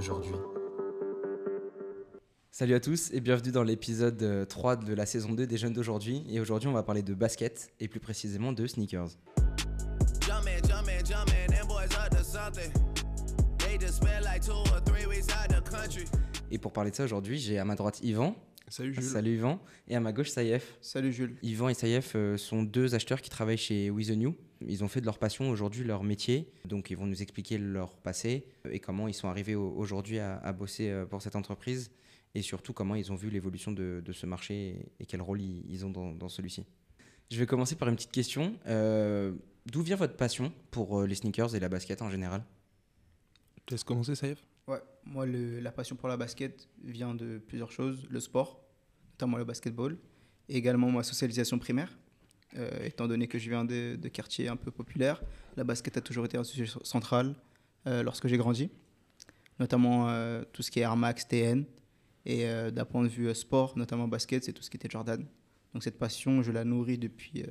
d'aujourd'hui. 0.00 0.32
Salut 2.50 2.74
à 2.74 2.80
tous 2.80 3.10
et 3.12 3.20
bienvenue 3.20 3.52
dans 3.52 3.62
l'épisode 3.62 4.46
3 4.48 4.76
de 4.76 4.94
la 4.94 5.04
saison 5.04 5.32
2 5.32 5.46
des 5.46 5.58
jeunes 5.58 5.74
d'aujourd'hui. 5.74 6.24
Et 6.30 6.40
aujourd'hui, 6.40 6.70
on 6.70 6.72
va 6.72 6.82
parler 6.82 7.02
de 7.02 7.12
basket 7.12 7.70
et 7.80 7.86
plus 7.86 8.00
précisément 8.00 8.52
de 8.52 8.66
sneakers. 8.66 9.08
Et 16.50 16.58
pour 16.58 16.72
parler 16.72 16.90
de 16.90 16.96
ça 16.96 17.04
aujourd'hui, 17.04 17.38
j'ai 17.38 17.58
à 17.58 17.66
ma 17.66 17.74
droite 17.74 18.00
Yvan. 18.02 18.34
Salut 18.70 18.94
Jules. 18.94 19.02
Salut 19.02 19.34
Yvan. 19.34 19.60
Et 19.88 19.96
à 19.96 20.00
ma 20.00 20.12
gauche 20.12 20.30
Saïef. 20.30 20.78
Salut 20.80 21.12
Jules. 21.12 21.36
Yvan 21.42 21.68
et 21.68 21.74
Saïef 21.74 22.12
euh, 22.14 22.36
sont 22.36 22.62
deux 22.62 22.94
acheteurs 22.94 23.20
qui 23.20 23.28
travaillent 23.28 23.56
chez 23.58 23.90
With 23.90 24.08
the 24.08 24.16
New. 24.16 24.34
Ils 24.66 24.84
ont 24.84 24.88
fait 24.88 25.00
de 25.00 25.06
leur 25.06 25.18
passion 25.18 25.50
aujourd'hui 25.50 25.82
leur 25.84 26.04
métier. 26.04 26.52
Donc 26.66 26.90
ils 26.90 26.96
vont 26.96 27.06
nous 27.06 27.20
expliquer 27.20 27.58
leur 27.58 27.96
passé 27.96 28.46
et 28.70 28.78
comment 28.78 29.08
ils 29.08 29.14
sont 29.14 29.26
arrivés 29.28 29.56
au- 29.56 29.72
aujourd'hui 29.76 30.20
à, 30.20 30.36
à 30.38 30.52
bosser 30.52 30.88
euh, 30.88 31.04
pour 31.04 31.20
cette 31.20 31.34
entreprise. 31.34 31.90
Et 32.36 32.42
surtout 32.42 32.72
comment 32.72 32.94
ils 32.94 33.10
ont 33.10 33.16
vu 33.16 33.28
l'évolution 33.28 33.72
de, 33.72 34.00
de 34.04 34.12
ce 34.12 34.24
marché 34.24 34.76
et 35.00 35.04
quel 35.06 35.20
rôle 35.20 35.40
ils, 35.42 35.84
ont 35.84 35.90
dans, 35.90 36.12
dans 36.12 36.28
celui-ci. 36.28 36.64
Je 37.28 37.38
vais 37.40 37.46
commencer 37.46 37.74
par 37.74 37.88
une 37.88 37.96
petite 37.96 38.12
question. 38.12 38.56
Euh, 38.66 39.32
D'où 39.66 39.82
vient 39.82 39.96
votre 39.96 40.16
passion 40.16 40.52
pour 40.70 41.00
euh, 41.00 41.06
les 41.06 41.16
sneakers 41.16 41.54
et 41.56 41.60
la 41.60 41.68
basket 41.68 42.02
en 42.02 42.10
général? 42.10 42.44
Tu 43.66 43.74
laisses 43.74 43.84
commencer, 43.84 44.14
Ouais, 44.22 44.36
moi, 45.04 45.26
le- 45.26 45.60
la 45.60 45.72
passion 45.72 45.96
pour 45.96 46.08
la 46.08 46.16
basket 46.16 46.68
vient 46.84 47.14
de 47.14 47.38
plusieurs 47.38 47.70
choses. 47.72 48.06
Le 48.10 48.20
sport, 48.20 48.62
notamment 49.14 49.36
le 49.38 49.44
basketball, 49.44 49.96
et 50.48 50.56
également 50.56 50.90
ma 50.90 51.02
socialisation 51.02 51.58
primaire. 51.58 51.96
Euh, 52.56 52.68
étant 52.84 53.06
donné 53.06 53.28
que 53.28 53.38
je 53.38 53.48
viens 53.48 53.64
de, 53.64 53.96
de 53.96 54.08
quartiers 54.08 54.48
un 54.48 54.56
peu 54.56 54.70
populaires, 54.72 55.22
la 55.56 55.62
basket 55.64 55.96
a 55.96 56.00
toujours 56.00 56.24
été 56.24 56.36
un 56.36 56.42
sujet 56.44 56.66
central 56.82 57.36
euh, 57.86 58.02
lorsque 58.02 58.26
j'ai 58.26 58.36
grandi. 58.36 58.70
Notamment 59.58 60.08
euh, 60.08 60.42
tout 60.52 60.62
ce 60.62 60.70
qui 60.70 60.80
est 60.80 60.82
Air 60.82 60.96
Max, 60.96 61.26
TN. 61.28 61.64
Et 62.26 62.44
d'un 62.70 62.84
point 62.84 63.02
de 63.02 63.08
vue 63.08 63.34
sport, 63.34 63.78
notamment 63.78 64.06
basket, 64.06 64.44
c'est 64.44 64.52
tout 64.52 64.62
ce 64.62 64.68
qui 64.68 64.76
était 64.76 64.90
Jordan. 64.90 65.24
Donc 65.72 65.82
cette 65.82 65.98
passion, 65.98 66.42
je 66.42 66.52
la 66.52 66.64
nourris 66.64 66.98
depuis 66.98 67.44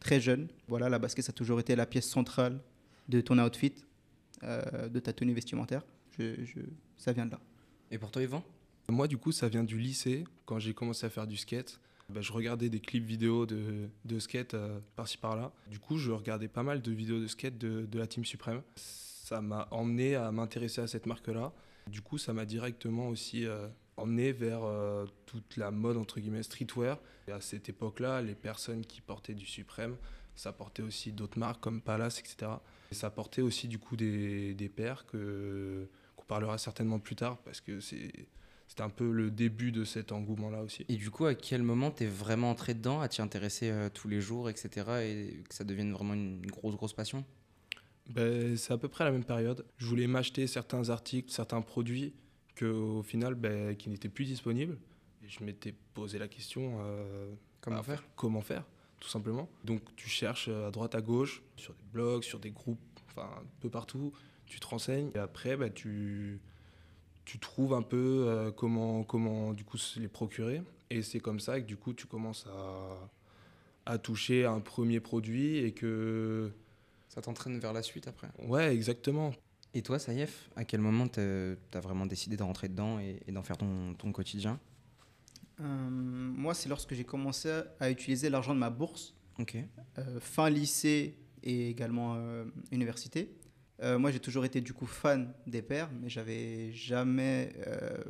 très 0.00 0.20
jeune. 0.20 0.48
Voilà, 0.68 0.88
la 0.88 0.98
basket, 0.98 1.22
ça 1.26 1.30
a 1.30 1.32
toujours 1.34 1.60
été 1.60 1.76
la 1.76 1.84
pièce 1.84 2.08
centrale 2.08 2.62
de 3.10 3.20
ton 3.20 3.38
outfit, 3.38 3.74
de 4.42 4.98
ta 5.00 5.12
tenue 5.12 5.34
vestimentaire. 5.34 5.82
Je- 6.18 6.44
ça 6.96 7.12
vient 7.12 7.26
de 7.26 7.32
là. 7.32 7.40
Et 7.90 7.98
pour 7.98 8.10
toi 8.10 8.22
Yvan? 8.22 8.42
Moi, 8.88 9.08
du 9.08 9.18
coup, 9.18 9.32
ça 9.32 9.48
vient 9.48 9.64
du 9.64 9.78
lycée. 9.78 10.24
Quand 10.44 10.58
j'ai 10.58 10.72
commencé 10.72 11.04
à 11.06 11.10
faire 11.10 11.26
du 11.26 11.36
skate, 11.36 11.80
bah, 12.08 12.20
je 12.20 12.32
regardais 12.32 12.68
des 12.68 12.78
clips 12.78 13.04
vidéo 13.04 13.46
de, 13.46 13.88
de 14.04 14.18
skate 14.20 14.54
euh, 14.54 14.78
par-ci 14.94 15.18
par-là. 15.18 15.52
Du 15.68 15.80
coup, 15.80 15.98
je 15.98 16.12
regardais 16.12 16.46
pas 16.48 16.62
mal 16.62 16.80
de 16.80 16.92
vidéos 16.92 17.18
de 17.18 17.26
skate 17.26 17.58
de, 17.58 17.84
de 17.84 17.98
la 17.98 18.06
Team 18.06 18.24
Suprême. 18.24 18.62
Ça 18.76 19.40
m'a 19.40 19.66
emmené 19.72 20.14
à 20.14 20.30
m'intéresser 20.30 20.80
à 20.80 20.86
cette 20.86 21.06
marque-là. 21.06 21.52
Du 21.88 22.00
coup, 22.00 22.16
ça 22.16 22.32
m'a 22.32 22.44
directement 22.44 23.08
aussi 23.08 23.44
euh, 23.44 23.66
emmené 23.96 24.32
vers 24.32 24.62
euh, 24.62 25.04
toute 25.26 25.56
la 25.56 25.72
mode, 25.72 25.96
entre 25.96 26.20
guillemets, 26.20 26.44
streetwear. 26.44 27.00
Et 27.26 27.32
à 27.32 27.40
cette 27.40 27.68
époque-là, 27.68 28.22
les 28.22 28.36
personnes 28.36 28.86
qui 28.86 29.00
portaient 29.00 29.34
du 29.34 29.46
Suprême, 29.46 29.96
ça 30.36 30.52
portait 30.52 30.82
aussi 30.82 31.10
d'autres 31.10 31.40
marques 31.40 31.60
comme 31.60 31.80
Palace, 31.80 32.20
etc. 32.20 32.52
Et 32.92 32.94
ça 32.94 33.10
portait 33.10 33.42
aussi, 33.42 33.66
du 33.66 33.80
coup, 33.80 33.96
des, 33.96 34.54
des 34.54 34.68
paires 34.68 35.06
que 35.06 35.88
qu'on 36.26 36.34
parlera 36.34 36.58
certainement 36.58 36.98
plus 36.98 37.16
tard 37.16 37.38
parce 37.38 37.60
que 37.60 37.80
c'est 37.80 38.28
c'était 38.68 38.82
un 38.82 38.90
peu 38.90 39.12
le 39.12 39.30
début 39.30 39.70
de 39.70 39.84
cet 39.84 40.10
engouement-là 40.10 40.62
aussi. 40.62 40.84
Et 40.88 40.96
du 40.96 41.10
coup, 41.10 41.26
à 41.26 41.34
quel 41.34 41.62
moment 41.62 41.92
t'es 41.92 42.06
vraiment 42.06 42.50
entré 42.50 42.74
dedans, 42.74 43.00
à 43.00 43.08
t'y 43.08 43.22
intéresser 43.22 43.70
euh, 43.70 43.88
tous 43.88 44.08
les 44.08 44.20
jours, 44.20 44.50
etc. 44.50 44.68
et 45.02 45.44
que 45.48 45.54
ça 45.54 45.62
devienne 45.62 45.92
vraiment 45.92 46.14
une 46.14 46.44
grosse, 46.46 46.74
grosse 46.74 46.92
passion? 46.92 47.24
Ben, 48.08 48.56
c'est 48.56 48.72
à 48.72 48.78
peu 48.78 48.88
près 48.88 49.04
la 49.04 49.12
même 49.12 49.24
période. 49.24 49.64
Je 49.78 49.86
voulais 49.86 50.06
m'acheter 50.08 50.48
certains 50.48 50.90
articles, 50.90 51.30
certains 51.30 51.60
produits 51.60 52.14
que, 52.56 52.66
au 52.66 53.02
final, 53.02 53.34
ben, 53.34 53.76
qui 53.76 53.88
n'étaient 53.88 54.08
plus 54.08 54.24
disponibles. 54.24 54.78
Et 55.24 55.28
je 55.28 55.44
m'étais 55.44 55.74
posé 55.94 56.18
la 56.18 56.28
question 56.28 56.78
euh, 56.80 57.32
Comment 57.60 57.82
faire? 57.82 58.04
Comment 58.14 58.40
faire, 58.40 58.64
tout 59.00 59.08
simplement. 59.08 59.48
Donc 59.64 59.82
tu 59.96 60.08
cherches 60.08 60.48
à 60.48 60.70
droite 60.70 60.94
à 60.94 61.00
gauche, 61.00 61.42
sur 61.56 61.74
des 61.74 61.84
blogs, 61.92 62.22
sur 62.22 62.38
des 62.38 62.50
groupes, 62.50 62.78
enfin 63.08 63.28
un 63.40 63.46
peu 63.60 63.70
partout. 63.70 64.12
Tu 64.46 64.60
te 64.60 64.66
renseignes 64.66 65.10
et 65.14 65.18
après, 65.18 65.56
ben, 65.56 65.72
tu, 65.72 66.40
tu 67.24 67.38
trouves 67.38 67.74
un 67.74 67.82
peu 67.82 68.24
euh, 68.28 68.50
comment, 68.52 69.02
comment 69.04 69.52
du 69.52 69.64
coup 69.64 69.76
se 69.78 69.98
les 70.00 70.08
procurer. 70.08 70.62
Et 70.90 71.02
c'est 71.02 71.18
comme 71.20 71.40
ça 71.40 71.60
que 71.60 71.66
du 71.66 71.76
coup 71.76 71.92
tu 71.92 72.06
commences 72.06 72.46
à, 72.46 73.92
à 73.92 73.98
toucher 73.98 74.44
à 74.44 74.52
un 74.52 74.60
premier 74.60 75.00
produit 75.00 75.58
et 75.58 75.72
que 75.72 76.52
Ça 77.08 77.20
t'entraîne 77.20 77.58
vers 77.58 77.72
la 77.72 77.82
suite 77.82 78.06
après. 78.08 78.28
Ouais, 78.46 78.72
exactement. 78.74 79.32
Et 79.74 79.82
toi, 79.82 79.98
Saïef, 79.98 80.48
à 80.56 80.64
quel 80.64 80.80
moment 80.80 81.06
t'as 81.08 81.80
vraiment 81.80 82.06
décidé 82.06 82.36
de 82.36 82.42
rentrer 82.42 82.68
dedans 82.68 82.98
et, 83.00 83.20
et 83.26 83.32
d'en 83.32 83.42
faire 83.42 83.58
ton, 83.58 83.94
ton 83.94 84.12
quotidien? 84.12 84.58
Euh, 85.60 85.64
moi, 85.90 86.54
c'est 86.54 86.68
lorsque 86.68 86.94
j'ai 86.94 87.04
commencé 87.04 87.50
à 87.80 87.90
utiliser 87.90 88.30
l'argent 88.30 88.54
de 88.54 88.58
ma 88.60 88.70
bourse, 88.70 89.14
Ok. 89.38 89.56
euh, 89.98 90.20
fin 90.20 90.48
lycée 90.50 91.16
et 91.42 91.68
également 91.70 92.14
euh, 92.16 92.44
université. 92.72 93.34
Euh, 93.82 93.98
moi, 93.98 94.10
j'ai 94.10 94.20
toujours 94.20 94.44
été 94.44 94.60
du 94.60 94.72
coup 94.72 94.86
fan 94.86 95.32
des 95.46 95.62
paires, 95.62 95.90
mais 96.00 96.08
j'avais 96.08 96.72
jamais 96.72 97.52
euh, 97.66 98.02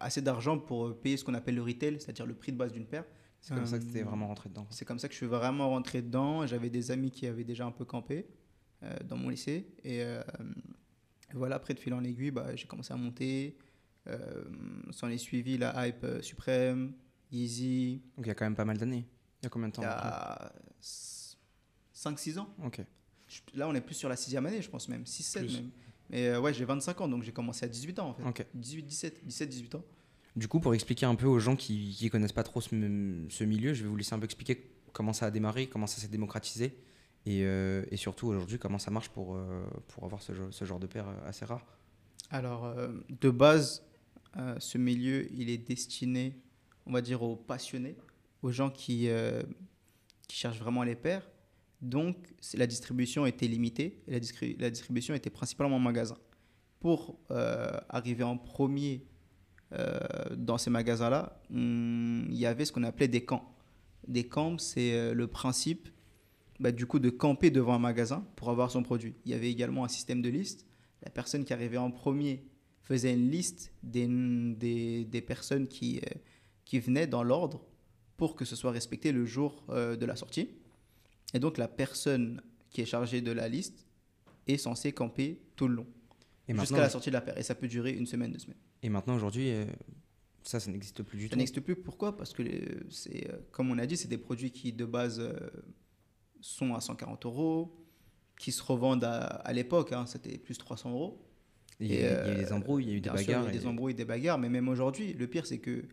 assez 0.00 0.20
d'argent 0.20 0.58
pour 0.58 0.88
euh, 0.88 0.94
payer 0.94 1.16
ce 1.16 1.24
qu'on 1.24 1.34
appelle 1.34 1.54
le 1.54 1.62
retail, 1.62 2.00
c'est-à-dire 2.00 2.26
le 2.26 2.34
prix 2.34 2.52
de 2.52 2.56
base 2.56 2.72
d'une 2.72 2.86
paire. 2.86 3.04
C'est 3.40 3.54
comme 3.54 3.66
ça 3.66 3.78
que 3.78 3.84
Euh, 3.84 4.04
vraiment 4.04 4.28
rentré 4.28 4.48
dedans. 4.48 4.66
C'est 4.70 4.84
comme 4.84 4.98
ça 5.00 5.08
que 5.08 5.14
je 5.14 5.18
suis 5.18 5.26
vraiment 5.26 5.70
rentré 5.70 6.00
dedans. 6.00 6.46
J'avais 6.46 6.70
des 6.70 6.90
amis 6.92 7.10
qui 7.10 7.26
avaient 7.26 7.44
déjà 7.44 7.66
un 7.66 7.72
peu 7.72 7.84
campé 7.84 8.26
dans 9.04 9.16
mon 9.16 9.28
lycée. 9.28 9.66
Et 9.84 10.04
voilà, 11.34 11.56
après 11.56 11.74
de 11.74 11.80
fil 11.80 11.94
en 11.94 12.04
aiguille, 12.04 12.30
bah, 12.30 12.54
j'ai 12.54 12.66
commencé 12.66 12.92
à 12.92 12.96
monter. 12.96 13.56
Euh, 14.08 14.44
S'en 14.90 15.08
est 15.08 15.18
suivi 15.18 15.58
la 15.58 15.86
hype 15.86 16.04
euh, 16.04 16.22
suprême, 16.22 16.92
Yeezy. 17.30 18.02
Donc 18.16 18.26
il 18.26 18.28
y 18.28 18.32
a 18.32 18.34
quand 18.34 18.44
même 18.44 18.56
pas 18.56 18.64
mal 18.64 18.76
d'années. 18.78 19.06
Il 19.40 19.44
y 19.44 19.46
a 19.46 19.50
combien 19.50 19.68
de 19.68 19.72
temps 19.74 19.82
Il 19.82 19.86
y 19.86 19.88
a 19.88 20.52
5-6 21.94 22.38
ans. 22.38 22.52
Ok. 22.64 22.80
Je- 23.32 23.58
Là, 23.58 23.68
on 23.68 23.74
est 23.74 23.80
plus 23.80 23.94
sur 23.94 24.08
la 24.08 24.16
sixième 24.16 24.44
année, 24.46 24.60
je 24.62 24.68
pense 24.68 24.88
même. 24.88 25.04
6-7 25.06 25.40
Plus. 25.46 25.54
même. 25.54 25.70
Mais 26.10 26.28
euh, 26.28 26.40
ouais, 26.40 26.52
j'ai 26.52 26.64
25 26.64 27.00
ans, 27.00 27.08
donc 27.08 27.22
j'ai 27.22 27.32
commencé 27.32 27.64
à 27.64 27.68
18 27.68 27.98
ans 27.98 28.10
en 28.10 28.14
fait. 28.14 28.22
Ok. 28.24 28.46
18, 28.54 28.82
17, 28.82 29.24
17, 29.26 29.48
18 29.48 29.74
ans. 29.76 29.84
Du 30.36 30.48
coup, 30.48 30.60
pour 30.60 30.74
expliquer 30.74 31.06
un 31.06 31.14
peu 31.14 31.26
aux 31.26 31.38
gens 31.38 31.56
qui 31.56 31.96
ne 32.02 32.08
connaissent 32.08 32.32
pas 32.32 32.42
trop 32.42 32.60
ce, 32.60 32.74
milieu, 33.44 33.74
je 33.74 33.82
vais 33.82 33.88
vous 33.88 33.96
laisser 33.96 34.14
un 34.14 34.18
peu 34.18 34.24
expliquer 34.24 34.70
comment 34.92 35.12
ça 35.12 35.26
a 35.26 35.30
démarré, 35.30 35.66
comment 35.68 35.86
ça 35.86 36.00
s'est 36.00 36.08
démocratisé 36.08 36.76
et, 37.24 37.44
euh, 37.44 37.84
et 37.90 37.96
surtout 37.96 38.26
aujourd'hui 38.28 38.58
comment 38.58 38.78
ça 38.78 38.90
marche 38.90 39.08
pour, 39.10 39.36
euh, 39.36 39.64
pour 39.88 40.04
avoir 40.04 40.20
ce, 40.22 40.32
genre- 40.34 40.52
ce 40.52 40.64
genre 40.64 40.80
de 40.80 40.86
paire 40.86 41.06
euh, 41.08 41.28
assez 41.28 41.44
rare. 41.44 41.64
Alors, 42.30 42.74
de 43.20 43.30
base, 43.30 43.84
ce 44.58 44.78
milieu, 44.78 45.30
il 45.34 45.50
est 45.50 45.58
destiné, 45.58 46.34
on 46.86 46.92
va 46.92 47.02
dire, 47.02 47.22
aux 47.22 47.36
passionnés, 47.36 47.94
aux 48.42 48.50
gens 48.50 48.70
qui, 48.70 49.08
qui 50.28 50.36
cherchent 50.36 50.58
vraiment 50.58 50.82
les 50.82 50.94
paires. 50.96 51.28
Donc, 51.82 52.16
la 52.54 52.68
distribution 52.68 53.26
était 53.26 53.48
limitée 53.48 54.02
la, 54.06 54.20
distri- 54.20 54.56
la 54.58 54.70
distribution 54.70 55.14
était 55.14 55.30
principalement 55.30 55.76
en 55.76 55.80
magasin. 55.80 56.16
Pour 56.78 57.18
euh, 57.30 57.70
arriver 57.88 58.22
en 58.22 58.38
premier 58.38 59.04
euh, 59.72 59.98
dans 60.36 60.58
ces 60.58 60.70
magasins-là, 60.70 61.42
hum, 61.50 62.26
il 62.30 62.36
y 62.36 62.46
avait 62.46 62.64
ce 62.64 62.72
qu'on 62.72 62.84
appelait 62.84 63.08
des 63.08 63.24
camps. 63.24 63.52
Des 64.06 64.24
camps, 64.24 64.58
c'est 64.58 64.94
euh, 64.94 65.12
le 65.12 65.26
principe 65.26 65.88
bah, 66.60 66.70
du 66.70 66.86
coup 66.86 67.00
de 67.00 67.10
camper 67.10 67.50
devant 67.50 67.74
un 67.74 67.80
magasin 67.80 68.24
pour 68.36 68.50
avoir 68.50 68.70
son 68.70 68.84
produit. 68.84 69.14
Il 69.24 69.32
y 69.32 69.34
avait 69.34 69.50
également 69.50 69.84
un 69.84 69.88
système 69.88 70.22
de 70.22 70.28
liste 70.28 70.66
la 71.02 71.10
personne 71.10 71.44
qui 71.44 71.52
arrivait 71.52 71.78
en 71.78 71.90
premier 71.90 72.44
faisait 72.82 73.12
une 73.12 73.28
liste 73.30 73.72
des, 73.82 75.24
personnes 75.26 75.66
qui, 75.66 76.00
venaient 76.72 77.08
dans 77.08 77.24
l'ordre 77.24 77.64
pour 78.16 78.36
que 78.36 78.44
ce 78.44 78.54
soit 78.54 78.70
respecté 78.70 79.10
le 79.10 79.24
jour 79.24 79.64
de 79.68 80.06
la 80.06 80.14
sortie. 80.14 80.50
Et 81.34 81.38
donc 81.38 81.58
la 81.58 81.68
personne 81.68 82.40
qui 82.70 82.80
est 82.80 82.86
chargée 82.86 83.20
de 83.20 83.32
la 83.32 83.48
liste 83.48 83.86
est 84.46 84.56
censée 84.58 84.92
camper 84.92 85.40
tout 85.56 85.68
le 85.68 85.74
long, 85.76 85.86
jusqu'à 86.48 86.78
la 86.80 86.88
sortie 86.90 87.10
de 87.10 87.14
la 87.14 87.20
paire. 87.20 87.36
Et 87.38 87.42
ça 87.42 87.54
peut 87.54 87.68
durer 87.68 87.92
une 87.92 88.06
semaine, 88.06 88.32
deux 88.32 88.38
semaines. 88.38 88.58
et 88.82 88.88
maintenant 88.88 89.14
aujourd'hui, 89.14 89.50
euh, 89.50 89.64
ça, 90.42 90.58
ça 90.58 90.70
n'existe 90.70 91.02
plus 91.04 91.18
du 91.18 91.24
Ça 91.26 91.30
tout. 91.30 91.36
n'existe 91.38 91.60
plus. 91.60 91.76
Pourquoi? 91.76 92.16
Parce 92.16 92.32
que, 92.32 92.42
les- 92.42 92.80
c'est, 92.90 93.30
euh, 93.30 93.36
comme 93.52 93.70
on 93.70 93.78
a 93.78 93.86
dit, 93.86 93.96
c'est 93.96 94.08
des 94.08 94.18
produits 94.18 94.50
qui 94.50 94.72
de 94.72 94.84
base 94.84 95.20
euh, 95.20 95.32
sont 96.40 96.74
à 96.74 96.80
140 96.80 97.24
euros, 97.26 97.78
qui 98.38 98.50
se 98.50 98.62
revendent 98.62 99.04
à, 99.04 99.20
à 99.20 99.52
l'époque, 99.52 99.92
hein, 99.92 100.04
c'était 100.06 100.38
plus 100.38 100.58
300 100.58 100.90
euros. 100.90 101.24
Il 101.78 101.92
y, 101.92 101.96
a, 101.98 102.00
eu 102.00 102.04
euh, 102.04 102.38
des 102.44 102.52
embrouilles, 102.52 102.84
il 102.84 102.90
y 102.90 102.92
a 102.94 102.96
eu 102.96 103.00
des 103.00 103.08
sûr, 103.10 103.14
bagarres. 103.16 103.42
il 103.44 103.46
y 103.46 103.48
a 103.56 103.58
des 103.58 103.64
et- 103.64 103.68
embrouilles, 103.68 103.94
des 103.94 104.04
bagarres, 104.04 104.38
mais 104.38 104.48
même 104.48 104.68
aujourd'hui, 104.68 105.12
le 105.12 105.26
pire, 105.28 105.46
c'est 105.46 105.58
que 105.58 105.84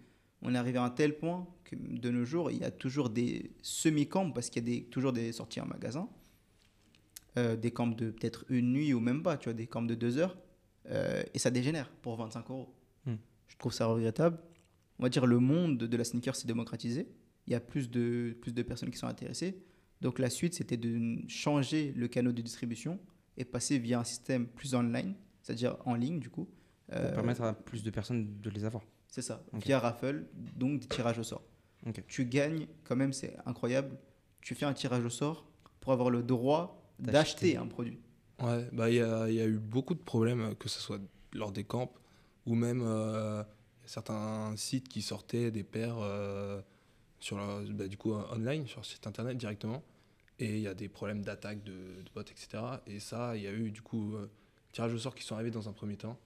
on 0.41 0.55
est 0.55 0.57
arrivé 0.57 0.77
à 0.77 0.83
un 0.83 0.89
tel 0.89 1.17
point 1.17 1.47
que 1.65 1.75
de 1.75 2.09
nos 2.09 2.25
jours, 2.25 2.51
il 2.51 2.57
y 2.57 2.63
a 2.63 2.71
toujours 2.71 3.09
des 3.09 3.51
semi-camps, 3.61 4.31
parce 4.31 4.49
qu'il 4.49 4.63
y 4.63 4.71
a 4.71 4.75
des, 4.75 4.83
toujours 4.85 5.13
des 5.13 5.31
sorties 5.31 5.61
en 5.61 5.65
magasin, 5.65 6.09
euh, 7.37 7.55
des 7.55 7.71
camps 7.71 7.87
de 7.87 8.11
peut-être 8.11 8.45
une 8.49 8.71
nuit 8.71 8.93
ou 8.93 8.99
même 8.99 9.21
pas, 9.21 9.37
tu 9.37 9.45
vois, 9.45 9.53
des 9.53 9.67
camps 9.67 9.81
de 9.81 9.95
deux 9.95 10.17
heures, 10.17 10.37
euh, 10.89 11.23
et 11.33 11.39
ça 11.39 11.51
dégénère 11.51 11.89
pour 12.01 12.15
25 12.15 12.49
euros. 12.49 12.73
Hmm. 13.05 13.15
Je 13.47 13.57
trouve 13.57 13.73
ça 13.73 13.85
regrettable. 13.85 14.39
On 14.97 15.03
va 15.03 15.09
dire 15.09 15.25
le 15.25 15.39
monde 15.39 15.77
de 15.77 15.97
la 15.97 16.03
sneaker 16.03 16.35
s'est 16.35 16.47
démocratisé. 16.47 17.07
Il 17.47 17.53
y 17.53 17.55
a 17.55 17.59
plus 17.59 17.89
de, 17.89 18.35
plus 18.41 18.53
de 18.53 18.63
personnes 18.63 18.91
qui 18.91 18.97
sont 18.97 19.07
intéressées. 19.07 19.63
Donc 20.01 20.19
la 20.19 20.29
suite, 20.29 20.53
c'était 20.53 20.77
de 20.77 21.19
changer 21.27 21.93
le 21.95 22.07
canal 22.07 22.33
de 22.33 22.41
distribution 22.41 22.99
et 23.37 23.45
passer 23.45 23.77
via 23.79 23.99
un 23.99 24.03
système 24.03 24.47
plus 24.47 24.75
online, 24.75 25.13
c'est-à-dire 25.41 25.77
en 25.85 25.95
ligne 25.95 26.19
du 26.19 26.29
coup, 26.29 26.45
Pour 26.87 26.97
Euh, 26.97 27.13
permettre 27.13 27.41
à 27.43 27.53
plus 27.53 27.83
de 27.83 27.91
personnes 27.91 28.41
de 28.41 28.49
les 28.49 28.65
avoir. 28.65 28.83
C'est 29.09 29.21
ça, 29.21 29.43
Ok. 29.53 29.63
via 29.65 29.79
raffle, 29.79 30.25
donc 30.55 30.81
des 30.81 30.87
tirages 30.87 31.19
au 31.19 31.23
sort. 31.23 31.41
Tu 32.07 32.25
gagnes, 32.25 32.67
quand 32.83 32.95
même, 32.95 33.13
c'est 33.13 33.35
incroyable. 33.45 33.97
Tu 34.41 34.53
fais 34.55 34.65
un 34.65 34.73
tirage 34.73 35.03
au 35.03 35.09
sort 35.09 35.45
pour 35.81 35.93
avoir 35.93 36.09
le 36.09 36.21
droit 36.23 36.75
D'acheter. 36.99 37.55
un 37.57 37.65
produit. 37.67 37.99
Ouais, 38.41 38.67
bah 38.71 38.89
il 38.89 38.95
y 38.97 39.01
a, 39.01 39.29
y 39.29 39.39
a 39.41 39.45
eu 39.45 39.57
beaucoup 39.57 39.93
de 39.93 39.99
problèmes, 40.01 40.55
que 40.55 40.69
ce 40.69 40.79
soit 40.79 40.99
lors 41.33 41.51
des 41.51 41.63
camps 41.63 41.91
ou 42.45 42.55
même 42.55 42.81
euh, 42.83 43.43
certains 43.85 44.53
sites 44.57 44.87
qui 44.89 45.01
sortaient 45.01 45.51
des 45.51 45.63
paires 45.63 45.97
euh, 45.99 46.61
sur 47.19 47.37
leur- 47.37 47.61
bah, 47.71 47.87
du 47.87 47.97
coup 47.97 48.13
online, 48.13 48.67
sur 48.67 48.79
le 48.81 48.85
site 48.85 49.07
internet 49.07 49.37
directement. 49.37 49.83
Et 50.39 50.55
il 50.57 50.61
y 50.61 50.67
a 50.67 50.73
des 50.73 50.87
problèmes 50.87 51.21
d'attaque 51.21 51.63
de, 51.63 51.71
de 51.73 52.09
bots, 52.13 52.21
etc. 52.21 52.63
Et 52.87 52.99
ça, 52.99 53.35
il 53.35 53.43
y 53.43 53.47
a 53.47 53.51
eu 53.51 53.71
du 53.71 53.81
coup 53.81 54.15
euh, 54.15 54.29
tirages 54.71 54.93
au 54.93 54.97
sort 54.99 55.15
qui 55.15 55.23
sont 55.23 55.35
arrivés 55.35 55.51
dans 55.51 55.67
un 55.67 55.73
premier 55.73 55.97
temps 55.97 56.17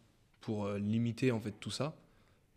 pour 0.41 0.65
euh, 0.65 0.77
limiter 0.77 1.31
en 1.31 1.39
fait 1.39 1.53
tout 1.59 1.71
ça. 1.71 1.95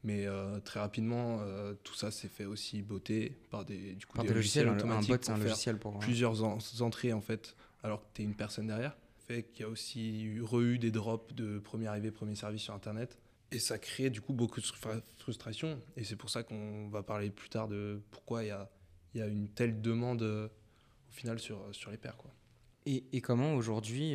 Mais 0.06 0.24
euh, 0.26 0.60
très 0.60 0.78
rapidement, 0.78 1.40
euh, 1.40 1.74
tout 1.82 1.94
ça 1.94 2.10
s'est 2.12 2.28
fait 2.28 2.44
aussi 2.44 2.80
botter 2.80 3.36
par 3.50 3.64
des, 3.64 3.94
du 3.94 4.06
coup, 4.06 4.14
Par 4.16 4.24
des 4.24 4.32
logiciels, 4.32 4.68
un, 4.68 4.72
un 4.72 4.76
automatiques 4.76 5.10
bot, 5.10 5.18
c'est 5.20 5.32
un 5.32 5.36
logiciel 5.38 5.78
pour. 5.78 5.98
plusieurs 5.98 6.44
en- 6.44 6.58
entrées 6.80 7.12
en 7.12 7.20
fait, 7.20 7.56
alors 7.82 8.00
que 8.02 8.06
tu 8.14 8.22
es 8.22 8.24
une 8.24 8.36
personne 8.36 8.68
derrière. 8.68 8.96
Fait 9.26 9.42
qu'il 9.42 9.62
y 9.62 9.64
a 9.64 9.68
aussi 9.68 10.22
eu, 10.22 10.42
re-eu 10.42 10.78
des 10.78 10.92
drops 10.92 11.34
de 11.34 11.58
premier 11.58 11.88
arrivé, 11.88 12.12
premier 12.12 12.36
service 12.36 12.62
sur 12.62 12.72
Internet. 12.74 13.18
Et 13.50 13.58
ça 13.58 13.78
crée 13.78 14.08
du 14.08 14.20
coup 14.20 14.32
beaucoup 14.32 14.60
de 14.60 14.66
frustra- 14.66 15.02
frustration. 15.18 15.80
Et 15.96 16.04
c'est 16.04 16.14
pour 16.16 16.30
ça 16.30 16.44
qu'on 16.44 16.88
va 16.88 17.02
parler 17.02 17.30
plus 17.30 17.48
tard 17.48 17.66
de 17.66 18.00
pourquoi 18.12 18.44
il 18.44 18.48
y 18.48 18.50
a, 18.50 18.70
y 19.16 19.20
a 19.20 19.26
une 19.26 19.48
telle 19.48 19.80
demande 19.82 20.22
euh, 20.22 20.46
au 21.10 21.12
final 21.12 21.40
sur, 21.40 21.60
sur 21.72 21.90
les 21.90 21.96
paires. 21.96 22.16
Quoi. 22.16 22.30
Et, 22.86 23.20
comment 23.20 23.54
aujourd'hui 23.54 24.14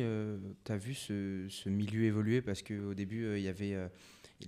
tu 0.64 0.72
as 0.72 0.76
vu 0.76 0.94
ce, 0.94 1.68
milieu 1.68 2.04
évoluer? 2.04 2.40
Parce 2.42 2.62
qu'au 2.62 2.94
début, 2.94 3.24
euh, 3.24 3.38
il 3.38 3.44
y 3.44 3.48
avait. 3.48 3.74
euh, 3.74 3.88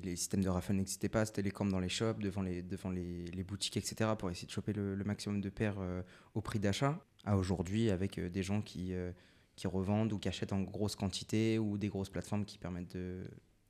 les 0.02 0.16
systèmes 0.16 0.42
de 0.42 0.48
raffle 0.48 0.72
n'existaient 0.72 1.08
pas, 1.08 1.24
c'était 1.24 1.42
les 1.42 1.50
camps 1.50 1.64
dans 1.64 1.80
les 1.80 1.88
shops, 1.88 2.18
devant 2.18 2.42
les, 2.42 2.62
devant 2.62 2.90
les, 2.90 3.26
les 3.26 3.44
boutiques, 3.44 3.76
etc., 3.76 4.10
pour 4.18 4.30
essayer 4.30 4.46
de 4.46 4.52
choper 4.52 4.72
le, 4.72 4.96
maximum 5.04 5.40
de 5.40 5.48
paires 5.50 5.78
euh, 5.78 6.02
au 6.34 6.40
prix 6.40 6.58
d'achat. 6.58 7.04
À 7.24 7.36
aujourd'hui, 7.38 7.90
avec 7.90 8.18
euh, 8.18 8.28
des 8.28 8.42
gens 8.42 8.60
qui, 8.60 8.92
euh, 8.92 9.12
qui 9.56 9.66
revendent 9.66 10.12
ou 10.12 10.18
qui 10.18 10.28
achètent 10.28 10.52
en 10.52 10.60
grosse 10.60 10.96
quantité 10.96 11.58
ou 11.58 11.78
des 11.78 11.88
grosses 11.88 12.10
plateformes 12.10 12.44
qui 12.44 12.58
permettent 12.58 12.96
de, 12.96 13.24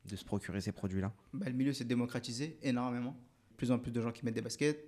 de 0.07 0.17
se 0.17 0.25
procurer 0.25 0.61
ces 0.61 0.73
produits-là. 0.73 1.13
Bah, 1.33 1.47
le 1.47 1.53
milieu 1.53 1.73
s'est 1.73 1.85
démocratisé 1.85 2.59
énormément. 2.63 3.17
Plus 3.57 3.71
en 3.71 3.79
plus 3.79 3.93
de 3.93 4.01
gens 4.01 4.11
qui 4.11 4.25
mettent 4.25 4.35
des 4.35 4.43
baskets. 4.43 4.85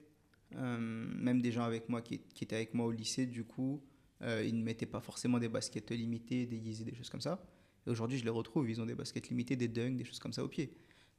Euh, 0.54 0.78
même 0.78 1.40
des 1.40 1.52
gens 1.52 1.64
avec 1.64 1.88
moi 1.88 2.02
qui 2.02 2.20
étaient 2.40 2.56
avec 2.56 2.74
moi 2.74 2.86
au 2.86 2.92
lycée, 2.92 3.26
du 3.26 3.44
coup, 3.44 3.82
euh, 4.22 4.44
ils 4.46 4.56
ne 4.56 4.62
mettaient 4.62 4.86
pas 4.86 5.00
forcément 5.00 5.38
des 5.38 5.48
baskets 5.48 5.90
limitées, 5.90 6.46
des 6.46 6.56
Yeezy, 6.56 6.84
des 6.84 6.94
choses 6.94 7.10
comme 7.10 7.20
ça. 7.20 7.42
Et 7.86 7.90
aujourd'hui, 7.90 8.18
je 8.18 8.24
les 8.24 8.30
retrouve, 8.30 8.68
ils 8.68 8.80
ont 8.80 8.86
des 8.86 8.94
baskets 8.94 9.28
limitées, 9.28 9.56
des 9.56 9.68
dunks, 9.68 9.96
des 9.96 10.04
choses 10.04 10.18
comme 10.18 10.32
ça 10.32 10.42
au 10.42 10.48
pied. 10.48 10.72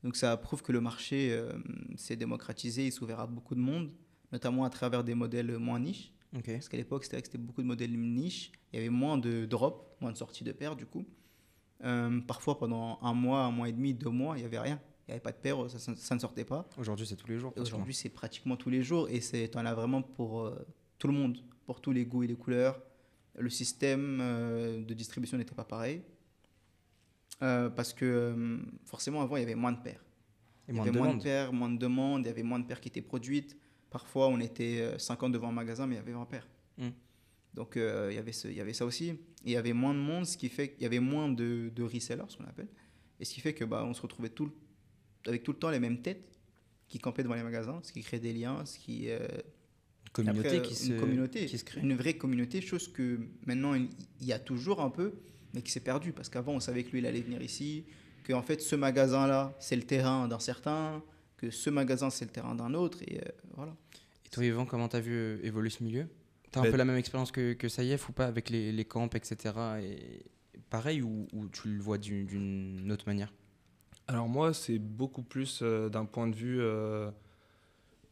Donc 0.03 0.15
ça 0.15 0.35
prouve 0.37 0.61
que 0.61 0.71
le 0.71 0.81
marché 0.81 1.31
euh, 1.31 1.53
s'est 1.95 2.15
démocratisé, 2.15 2.87
il 2.87 2.91
s'ouvre 2.91 3.19
à 3.19 3.27
beaucoup 3.27 3.55
de 3.55 3.59
monde, 3.59 3.91
notamment 4.31 4.63
à 4.63 4.69
travers 4.69 5.03
des 5.03 5.15
modèles 5.15 5.57
moins 5.57 5.79
niches. 5.79 6.11
Parce 6.45 6.69
qu'à 6.69 6.77
l'époque, 6.77 7.03
c'était 7.03 7.17
c'était 7.23 7.37
beaucoup 7.37 7.61
de 7.61 7.67
modèles 7.67 7.97
niches. 7.97 8.51
Il 8.71 8.77
y 8.77 8.79
avait 8.79 8.89
moins 8.89 9.17
de 9.17 9.45
drops, 9.45 9.85
moins 10.01 10.11
de 10.11 10.17
sorties 10.17 10.43
de 10.43 10.51
paires, 10.51 10.75
du 10.75 10.85
coup. 10.85 11.05
Euh, 11.83 12.19
parfois, 12.21 12.59
pendant 12.59 12.99
un 13.01 13.13
mois, 13.13 13.45
un 13.45 13.51
mois 13.51 13.69
et 13.69 13.71
demi, 13.71 13.93
deux 13.93 14.09
mois, 14.09 14.37
il 14.37 14.41
n'y 14.41 14.45
avait 14.45 14.59
rien. 14.59 14.79
Il 15.07 15.11
n'y 15.11 15.13
avait 15.13 15.21
pas 15.21 15.31
de 15.31 15.37
paires, 15.37 15.57
ça, 15.69 16.15
ne 16.15 16.19
sortait 16.19 16.43
pas. 16.43 16.67
Aujourd'hui, 16.77 17.07
c'est 17.07 17.15
tous 17.15 17.29
les 17.29 17.39
jours. 17.39 17.53
Aujourd'hui, 17.55 17.93
c'est 17.93 18.09
pratiquement 18.09 18.57
tous 18.57 18.69
les 18.69 18.83
jours. 18.83 19.09
Et 19.09 19.21
c'est 19.21 19.55
en 19.55 19.65
as 19.65 19.73
vraiment 19.73 20.01
pour 20.01 20.53
tout 20.99 21.07
le 21.07 21.13
monde, 21.13 21.37
pour 21.67 21.79
tous 21.81 21.91
les 21.91 22.05
goûts 22.05 22.23
et 22.23 22.27
les 22.27 22.35
couleurs. 22.35 22.81
Le 23.37 23.49
système 23.51 24.17
euh, 24.21 24.81
de 24.83 24.93
distribution 24.95 25.37
n'était 25.37 25.53
pas 25.53 25.63
pareil. 25.65 26.01
Euh, 27.43 27.69
parce 27.69 27.93
que 27.93 28.05
euh, 28.05 28.57
forcément, 28.85 29.21
avant, 29.21 29.37
il 29.37 29.41
y 29.41 29.43
avait 29.43 29.53
moins 29.53 29.71
de 29.73 29.81
paires. 29.81 30.03
Et 30.67 30.71
Il 30.71 30.73
y 30.73 30.77
moins 30.77 30.83
avait 30.87 30.91
de 30.91 30.97
moins 30.97 31.15
de 31.15 31.23
paires, 31.23 31.53
moins 31.53 31.69
de 31.69 31.77
demandes, 31.77 32.23
il 32.23 32.27
y 32.27 32.31
avait 32.31 32.41
moins 32.43 32.57
de 32.59 32.65
paires 32.65 32.81
qui 32.81 32.89
étaient 32.89 33.01
produites. 33.03 33.55
Parfois, 33.91 34.27
on 34.27 34.39
était 34.39 34.79
euh, 34.81 34.97
50 34.97 35.31
devant 35.31 35.49
un 35.49 35.51
magasin, 35.51 35.85
mais 35.85 35.95
il 35.95 35.97
y 35.99 36.01
avait 36.01 36.13
20 36.13 36.25
paires. 36.25 36.47
Mm. 36.79 36.87
Donc, 37.53 37.73
il, 37.75 37.81
y 38.13 38.17
avait 38.17 38.31
ce- 38.31 38.47
il 38.47 38.55
y 38.55 38.61
avait 38.61 38.73
ça 38.73 38.85
aussi. 38.85 39.09
Et 39.09 39.17
il 39.45 39.51
y 39.51 39.55
avait 39.57 39.73
moins 39.73 39.93
de 39.93 39.99
monde, 39.99 40.25
ce 40.25 40.37
qui 40.37 40.49
fait 40.49 40.71
qu'il 40.71 40.83
y 40.83 40.85
avait 40.85 40.99
moins 40.99 41.29
de, 41.29 41.71
de 41.75 41.83
resellers, 41.83 42.23
ce 42.27 42.37
qu'on 42.37 42.43
appelle. 42.45 42.67
Et 43.19 43.25
ce 43.25 43.33
qui 43.33 43.41
fait 43.41 43.53
que 43.53 43.65
bah, 43.65 43.83
on 43.85 43.93
se 43.93 44.01
retrouvait 44.01 44.29
tout, 44.29 44.51
avec 45.25 45.43
tout 45.43 45.51
le 45.53 45.57
temps 45.59 45.69
les 45.71 45.79
mêmes 45.79 46.01
têtes 46.01 46.37
qui 46.87 46.99
campaient 46.99 47.23
devant 47.23 47.35
les 47.35 47.43
magasins, 47.43 47.79
ce 47.83 47.91
qui 47.91 48.01
crée 48.03 48.19
des 48.19 48.33
liens, 48.33 48.65
ce 48.65 48.77
qui. 48.79 49.09
euh, 49.09 49.27
communauté 50.23 50.57
après, 50.57 50.61
qui, 50.61 50.85
une 50.87 50.95
se, 50.95 50.99
communauté, 50.99 51.45
qui 51.45 51.57
se 51.57 51.63
crée. 51.63 51.81
Une 51.81 51.95
vraie 51.95 52.13
communauté, 52.17 52.61
chose 52.61 52.87
que 52.87 53.19
maintenant 53.45 53.73
il 53.75 53.89
y 54.21 54.33
a 54.33 54.39
toujours 54.39 54.81
un 54.81 54.89
peu, 54.89 55.13
mais 55.53 55.61
qui 55.61 55.71
s'est 55.71 55.79
perdu. 55.79 56.11
Parce 56.13 56.29
qu'avant, 56.29 56.53
on 56.53 56.59
savait 56.59 56.83
que 56.83 56.91
lui, 56.91 56.99
il 56.99 57.05
allait 57.05 57.21
venir 57.21 57.41
ici, 57.41 57.85
que 58.23 58.33
en 58.33 58.41
fait, 58.41 58.61
ce 58.61 58.75
magasin-là, 58.75 59.55
c'est 59.59 59.75
le 59.75 59.83
terrain 59.83 60.27
d'un 60.27 60.39
certain, 60.39 61.01
que 61.37 61.49
ce 61.51 61.69
magasin, 61.69 62.09
c'est 62.09 62.25
le 62.25 62.31
terrain 62.31 62.55
d'un 62.55 62.73
autre, 62.73 62.99
et 63.07 63.17
euh, 63.19 63.29
voilà. 63.55 63.75
Et 64.25 64.29
toi, 64.29 64.43
Yvan, 64.43 64.65
comment 64.65 64.87
t'as 64.89 64.99
vu 64.99 65.13
euh, 65.13 65.37
évoluer 65.43 65.69
ce 65.69 65.83
milieu? 65.83 66.07
T'as 66.51 66.59
un 66.61 66.63
Ben- 66.63 66.71
peu 66.71 66.77
la 66.77 66.85
même 66.85 66.97
expérience 66.97 67.31
que, 67.31 67.53
que 67.53 67.69
Saïef 67.69 68.09
ou 68.09 68.13
pas 68.13 68.25
avec 68.25 68.49
les, 68.49 68.71
les 68.71 68.85
camps, 68.85 69.07
etc. 69.13 69.53
Et 69.81 70.25
pareil 70.69 71.01
ou, 71.01 71.27
ou 71.33 71.47
tu 71.47 71.67
le 71.69 71.81
vois 71.81 71.97
d'une- 71.97 72.25
d'une 72.25 72.91
autre 72.91 73.05
manière? 73.07 73.31
Alors 74.07 74.27
moi, 74.29 74.53
c'est 74.53 74.79
beaucoup 74.79 75.23
plus 75.23 75.59
euh, 75.61 75.89
d'un 75.89 76.05
point 76.05 76.27
de 76.27 76.35
vue 76.35 76.59
euh, 76.61 77.11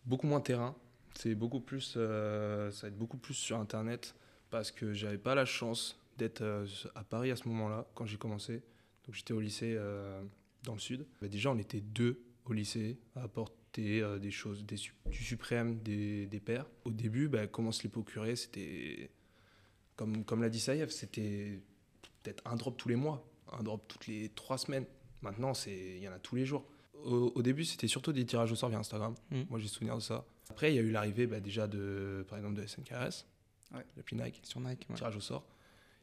beaucoup 0.06 0.28
moins 0.28 0.42
terrain. 0.42 0.76
C'est 1.18 1.36
beaucoup 1.36 1.62
plus, 1.62 1.96
euh, 1.98 2.72
ça 2.72 2.84
va 2.84 2.88
être 2.90 2.98
beaucoup 2.98 3.18
plus 3.18 3.34
sur 3.34 3.58
Internet 3.58 4.16
parce 4.50 4.72
que 4.72 4.94
j'avais 4.94 5.18
pas 5.18 5.36
la 5.36 5.46
chance 5.46 5.98
d'être 6.18 6.42
euh, 6.42 6.66
à 6.94 7.04
Paris 7.04 7.32
à 7.32 7.36
ce 7.36 7.48
moment-là 7.48 7.88
quand 7.96 8.06
j'ai 8.06 8.18
commencé. 8.18 8.62
Donc 9.06 9.16
j'étais 9.16 9.34
au 9.34 9.40
lycée 9.40 9.76
euh, 9.78 10.22
dans 10.64 10.74
le 10.74 10.80
sud. 10.80 11.06
Bah, 11.22 11.28
déjà, 11.28 11.52
on 11.52 11.58
était 11.58 11.82
deux 11.82 12.22
au 12.46 12.54
lycée 12.54 12.98
à 13.16 13.24
apporter 13.24 14.02
des 14.22 14.32
choses, 14.32 14.66
des, 14.66 14.78
du 15.08 15.24
suprême, 15.24 15.80
des, 15.80 16.28
des 16.28 16.40
paires. 16.40 16.66
Au 16.86 16.92
début, 16.92 17.28
bah, 17.28 17.46
comment 17.46 17.74
se 17.74 17.84
les 17.84 17.90
procurer, 17.90 18.38
c'était 18.38 19.10
comme, 19.98 20.24
comme 20.24 20.42
l'a 20.42 20.50
dit 20.50 20.62
Saïef, 20.62 20.92
c'était 20.92 21.60
peut-être 22.24 22.42
un 22.46 22.56
drop 22.56 22.78
tous 22.78 22.88
les 22.88 22.96
mois, 22.96 23.28
un 23.52 23.64
drop 23.64 23.86
toutes 23.88 24.08
les 24.08 24.30
trois 24.30 24.58
semaines. 24.58 24.86
Maintenant, 25.22 25.54
c'est 25.54 25.98
il 25.98 26.02
y 26.02 26.08
en 26.08 26.14
a 26.14 26.20
tous 26.20 26.36
les 26.36 26.46
jours. 26.46 26.66
Au, 27.04 27.34
au 27.36 27.42
début, 27.42 27.66
c'était 27.66 27.88
surtout 27.88 28.14
des 28.14 28.26
tirages 28.26 28.52
au 28.52 28.56
sort 28.56 28.70
via 28.70 28.80
Instagram. 28.80 29.14
Mm. 29.32 29.42
Moi, 29.50 29.60
j'ai 29.60 29.68
souvenir 29.68 29.96
de 29.96 30.02
ça. 30.02 30.26
Après, 30.50 30.72
il 30.72 30.76
y 30.76 30.80
a 30.80 30.82
eu 30.82 30.92
l'arrivée 30.92 31.28
bah, 31.28 31.40
déjà 31.40 31.68
de, 31.68 32.26
par 32.30 32.38
exemple, 32.38 32.56
de 32.56 32.66
SNKRS, 32.66 33.26
Ouais. 33.74 33.84
l'appli 33.98 34.16
Nike, 34.16 34.42
sur 34.44 34.60
Nike 34.60 34.86
ouais. 34.90 34.96
tirage 34.96 35.16
au 35.16 35.20
sort. 35.22 35.46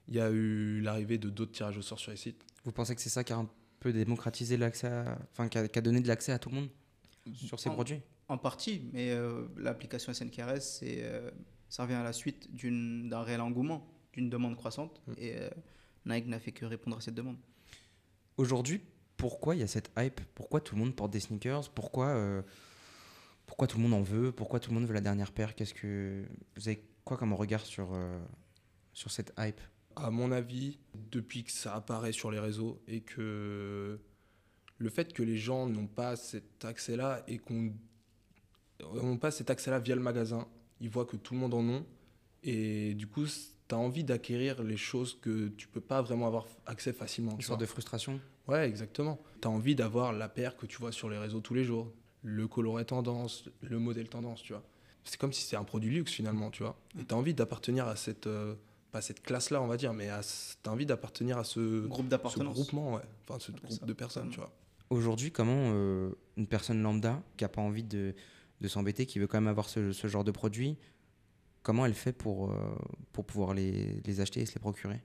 Il 0.09 0.15
y 0.15 0.21
a 0.21 0.29
eu 0.31 0.81
l'arrivée 0.81 1.17
de 1.19 1.31
d'autres 1.31 1.53
tirages 1.53 1.79
au 1.79 1.83
sort 1.83 1.99
sur 2.01 2.11
les 2.11 2.17
sites. 2.17 2.45
Vous 2.65 2.73
pensez 2.73 2.95
que 2.95 3.01
c'est 3.01 3.09
ça 3.09 3.23
qui 3.23 3.33
a 3.33 3.37
un 3.37 3.49
peu 3.81 3.93
démocratisé 3.93 4.57
l'accès, 4.57 4.89
à- 4.89 5.17
enfin 5.33 5.49
qui 5.49 5.59
a, 5.59 5.69
qui 5.69 5.79
a 5.79 5.83
donné 5.83 6.01
de 6.01 6.09
l'accès 6.09 6.33
à 6.33 6.39
tout 6.39 6.49
le 6.51 6.57
monde 6.57 6.69
sur 7.35 7.59
ces 7.61 7.69
En- 7.71 7.75
produits? 7.75 8.01
En 8.29 8.37
partie, 8.39 8.83
mais 8.93 9.11
euh, 9.13 9.47
l'application 9.57 10.13
SNKRS, 10.13 10.61
c'est, 10.61 11.03
euh, 11.05 11.31
ça 11.69 11.85
revient 11.85 11.95
à 11.95 12.03
la 12.03 12.13
suite 12.13 12.53
d'une- 12.55 13.09
d'un 13.09 13.23
réel 13.23 13.41
engouement, 13.41 13.87
d'une 14.13 14.29
demande 14.29 14.57
croissante, 14.57 15.01
Mm. 15.07 15.13
et 15.19 15.37
euh, 15.37 15.51
Nike 16.07 16.27
n'a 16.27 16.41
fait 16.41 16.53
que 16.53 16.65
répondre 16.67 16.97
à 16.97 17.01
cette 17.01 17.15
demande. 17.15 17.37
Aujourd'hui, 18.37 18.81
pourquoi 19.17 19.55
il 19.55 19.61
y 19.61 19.65
a 19.65 19.67
cette 19.69 19.91
hype? 19.97 20.21
Pourquoi 20.35 20.61
tout 20.61 20.75
le 20.75 20.81
monde 20.81 20.97
porte 20.97 21.13
des 21.13 21.21
sneakers? 21.21 21.71
Pourquoi, 21.71 22.09
pourquoi 23.47 23.67
tout 23.67 23.77
le 23.77 23.83
monde 23.83 23.95
en 23.95 24.03
veut 24.03 24.33
Pourquoi 24.33 24.61
tout 24.61 24.71
le 24.71 24.77
monde 24.77 24.87
veut 24.87 24.95
la 24.95 25.01
dernière 25.01 25.33
paire 25.33 25.55
Qu'est-ce 25.55 25.75
que 25.75 26.25
vous 26.57 26.69
avez 26.69 26.83
quoi 27.05 27.17
comme 27.17 27.33
regard 27.33 27.65
sur 27.67 27.93
euh, 27.93 28.19
sur 28.93 29.11
cette 29.11 29.33
hype? 29.39 29.61
À 29.97 30.11
mon 30.11 30.33
avis, 30.33 30.79
depuis 31.11 31.45
que 31.45 31.53
ça 31.53 31.75
apparaît 31.75 32.13
sur 32.13 32.31
les 32.31 32.39
réseaux 32.39 32.81
et 32.89 33.01
que 33.01 34.01
le 34.79 34.89
fait 34.89 35.13
que 35.13 35.23
les 35.23 35.37
gens 35.37 35.67
n'ont 35.67 35.87
pas 35.87 36.17
cet 36.17 36.65
accès-là 36.65 37.23
et 37.29 37.39
qu'on 37.39 37.73
n'ont 38.81 39.19
pas 39.19 39.31
cet 39.31 39.51
accès-là 39.51 39.79
via 39.79 39.95
le 39.95 40.01
magasin, 40.01 40.49
ils 40.81 40.89
voient 40.89 41.05
que 41.05 41.17
tout 41.17 41.35
le 41.35 41.41
monde 41.41 41.55
en 41.55 41.69
a 41.69 41.83
et 42.43 42.95
du 42.95 43.07
coup, 43.07 43.25
tu 43.27 43.75
as 43.75 43.79
envie 43.79 44.05
d'acquérir 44.05 44.63
les 44.63 44.77
choses 44.77 45.19
que 45.21 45.49
tu 45.49 45.69
peux 45.69 45.81
pas 45.81 46.03
vraiment 46.03 46.27
avoir 46.27 46.47
accès 46.67 46.93
facilement. 46.93 47.33
Une 47.33 47.43
sorte 47.43 47.61
de 47.61 47.67
frustration? 47.67 48.21
Ouais, 48.49 48.69
exactement. 48.69 49.21
Tu 49.41 49.47
as 49.47 49.51
envie 49.51 49.75
d'avoir 49.75 50.13
la 50.13 50.29
paire 50.29 50.57
que 50.57 50.67
tu 50.67 50.79
vois 50.79 50.93
sur 50.93 51.09
les 51.09 51.19
réseaux 51.19 51.41
tous 51.41 51.55
les 51.55 51.65
jours, 51.65 51.93
le 52.23 52.47
coloret 52.49 52.85
tendance, 52.85 53.45
le 53.63 53.79
modèle 53.79 54.09
tendance, 54.09 54.43
tu 54.43 54.53
vois. 54.53 54.63
C'est 55.05 55.19
comme 55.19 55.33
si 55.33 55.43
c'était 55.43 55.57
un 55.57 55.65
produit 55.65 55.91
luxe 55.91 56.13
finalement, 56.13 56.51
tu 56.51 56.63
vois. 56.63 56.79
Et 56.99 57.05
tu 57.05 57.13
as 57.15 57.17
envie 57.17 57.35
d'appartenir 57.35 57.89
à 57.89 57.97
cette, 57.97 58.27
euh, 58.29 58.55
pas 58.93 59.01
cette 59.01 59.23
classe-là, 59.23 59.61
on 59.61 59.67
va 59.67 59.77
dire, 59.77 59.93
mais 59.93 60.07
tu 60.07 60.69
as 60.71 60.73
envie 60.73 60.87
d'appartenir 60.87 61.39
à 61.39 61.45
ce, 61.45 61.87
Groupe 61.87 62.05
ce 62.07 62.11
d'appartenance. 62.11 62.55
groupement, 62.55 62.95
ouais. 62.95 63.03
Enfin, 63.29 63.39
ce 63.41 63.51
groupe 63.51 63.71
ça, 63.81 63.85
de 63.87 63.93
personnes, 63.93 64.31
tu 64.31 64.37
vois. 64.39 64.53
Aujourd'hui, 64.91 65.33
comment 65.33 65.71
euh, 65.73 66.11
une 66.37 66.47
personne 66.47 66.81
lambda 66.83 67.21
qui 67.37 67.45
n'a 67.45 67.49
pas 67.49 67.63
envie 67.63 67.83
de, 67.83 68.15
de 68.61 68.69
s'embêter, 68.69 69.07
qui 69.07 69.19
veut 69.19 69.27
quand 69.27 69.39
même 69.41 69.49
avoir 69.49 69.69
ce, 69.69 69.91
ce 69.93 70.07
genre 70.07 70.23
de 70.23 70.31
produit, 70.31 70.77
comment 71.63 71.85
elle 71.87 71.95
fait 71.95 72.13
pour, 72.13 72.51
euh, 72.53 72.55
pour 73.13 73.25
pouvoir 73.25 73.55
les, 73.55 74.01
les 74.05 74.21
acheter 74.21 74.41
et 74.41 74.47
se 74.47 74.55
les 74.55 74.61
procurer? 74.61 75.01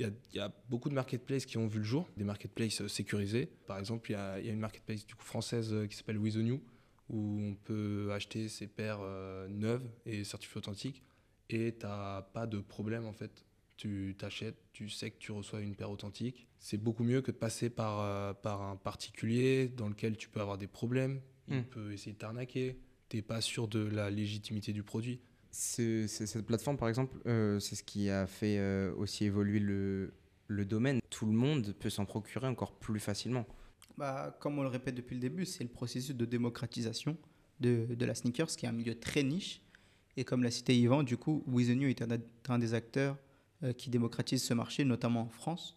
Il 0.00 0.06
y 0.06 0.08
a, 0.08 0.12
il 0.32 0.36
y 0.36 0.40
a 0.40 0.50
beaucoup 0.70 0.88
de 0.88 0.94
marketplaces 0.94 1.44
qui 1.44 1.58
ont 1.58 1.66
vu 1.66 1.78
le 1.78 1.84
jour, 1.84 2.08
des 2.16 2.24
marketplaces 2.24 2.80
euh, 2.80 2.88
sécurisés. 2.88 3.50
Par 3.66 3.78
exemple, 3.78 4.10
il 4.10 4.14
y 4.14 4.16
a, 4.16 4.40
il 4.40 4.46
y 4.46 4.48
a 4.48 4.52
une 4.52 4.58
marketplace 4.58 5.04
du 5.06 5.14
coup, 5.14 5.24
française 5.24 5.72
euh, 5.74 5.86
qui 5.86 5.94
s'appelle 5.96 6.16
With 6.16 6.34
the 6.34 6.38
New, 6.38 6.60
où 7.10 7.38
on 7.42 7.54
peut 7.54 8.10
acheter 8.12 8.48
ses 8.48 8.66
paires 8.66 9.00
euh, 9.02 9.46
neuves 9.48 9.86
et 10.06 10.24
certifiées 10.24 10.56
authentiques, 10.58 11.02
et 11.50 11.74
tu 11.78 11.84
n'as 11.84 12.22
pas 12.22 12.46
de 12.46 12.58
problème 12.60 13.04
en 13.04 13.12
fait. 13.12 13.44
Tu 13.76 14.14
t'achètes, 14.18 14.56
tu 14.72 14.88
sais 14.88 15.10
que 15.10 15.18
tu 15.18 15.32
reçois 15.32 15.60
une 15.60 15.74
paire 15.74 15.90
authentique. 15.90 16.46
C'est 16.58 16.76
beaucoup 16.76 17.02
mieux 17.04 17.20
que 17.22 17.30
de 17.30 17.36
passer 17.36 17.68
par, 17.70 18.00
euh, 18.00 18.32
par 18.34 18.62
un 18.62 18.76
particulier 18.76 19.68
dans 19.68 19.88
lequel 19.88 20.16
tu 20.16 20.28
peux 20.28 20.40
avoir 20.40 20.58
des 20.58 20.66
problèmes. 20.66 21.20
Il 21.48 21.56
Mm. 21.58 21.64
peut 21.64 21.92
essayer 21.92 22.12
de 22.12 22.18
t'arnaquer. 22.18 22.78
T'es 23.08 23.22
pas 23.22 23.40
sûr 23.40 23.68
de 23.68 23.80
la 23.80 24.10
légitimité 24.10 24.72
du 24.72 24.82
produit. 24.82 25.20
Cette 25.50 26.46
plateforme, 26.46 26.76
par 26.76 26.88
exemple, 26.88 27.18
euh, 27.26 27.58
c'est 27.58 27.74
ce 27.74 27.82
qui 27.82 28.08
a 28.08 28.26
fait 28.26 28.58
euh, 28.58 28.94
aussi 28.96 29.24
évoluer 29.24 29.58
le, 29.58 30.12
domaine. 30.64 31.00
Tout 31.10 31.26
le 31.26 31.32
monde 31.32 31.74
peut 31.78 31.90
s'en 31.90 32.04
procurer 32.04 32.46
encore 32.46 32.72
plus 32.72 33.00
facilement. 33.00 33.46
Bah, 33.98 34.36
comme 34.40 34.58
on 34.58 34.62
le 34.62 34.68
répète 34.68 34.94
depuis 34.94 35.14
le 35.14 35.20
début, 35.20 35.44
c'est 35.44 35.64
le 35.64 35.70
processus 35.70 36.14
de 36.14 36.24
démocratisation 36.24 37.16
de, 37.60 37.86
la 37.98 38.14
sneakers, 38.14 38.48
qui 38.48 38.66
est 38.66 38.68
un 38.68 38.72
milieu 38.72 38.94
très 38.94 39.22
niche. 39.22 39.62
Et 40.16 40.24
comme 40.24 40.42
l'a 40.42 40.50
cité 40.50 40.76
Yvan, 40.78 41.02
du 41.02 41.16
coup, 41.16 41.42
With 41.46 41.68
est 41.68 42.50
un, 42.50 42.58
des 42.58 42.74
acteurs 42.74 43.16
euh, 43.62 43.72
qui 43.72 43.90
démocratise 43.90 44.42
ce 44.42 44.54
marché, 44.54 44.84
notamment 44.84 45.22
en 45.22 45.28
France. 45.28 45.76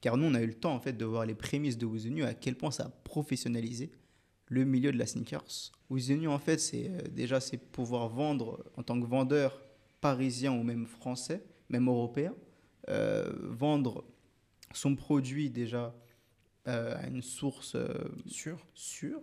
Car 0.00 0.16
nous, 0.16 0.26
on 0.26 0.34
a 0.34 0.42
eu 0.42 0.46
le 0.46 0.54
temps 0.54 0.74
en 0.74 0.80
fait, 0.80 0.94
de 0.94 1.04
voir 1.04 1.26
les 1.26 1.34
prémices 1.34 1.78
de 1.78 1.86
With 1.86 2.06
à 2.22 2.34
quel 2.34 2.56
point 2.56 2.70
ça 2.70 2.84
a 2.84 2.88
professionnalisé 2.88 3.92
le 4.46 4.64
milieu 4.64 4.92
de 4.92 4.98
la 4.98 5.06
sneakers. 5.06 5.72
The 5.90 6.10
New, 6.10 6.30
en 6.30 6.38
fait, 6.38 6.58
c'est 6.58 6.88
euh, 6.88 7.02
déjà 7.10 7.40
c'est 7.40 7.58
pouvoir 7.58 8.08
vendre 8.08 8.64
en 8.76 8.82
tant 8.82 9.00
que 9.00 9.06
vendeur 9.06 9.60
parisien 10.00 10.52
ou 10.52 10.62
même 10.62 10.86
français, 10.86 11.42
même 11.70 11.88
européen, 11.88 12.34
euh, 12.88 13.32
vendre 13.42 14.04
son 14.74 14.96
produit 14.96 15.48
déjà 15.48 15.94
euh, 16.68 16.96
à 16.96 17.06
une 17.06 17.22
source 17.22 17.74
euh, 17.76 17.88
Sûr. 18.26 18.58
sûre, 18.74 19.20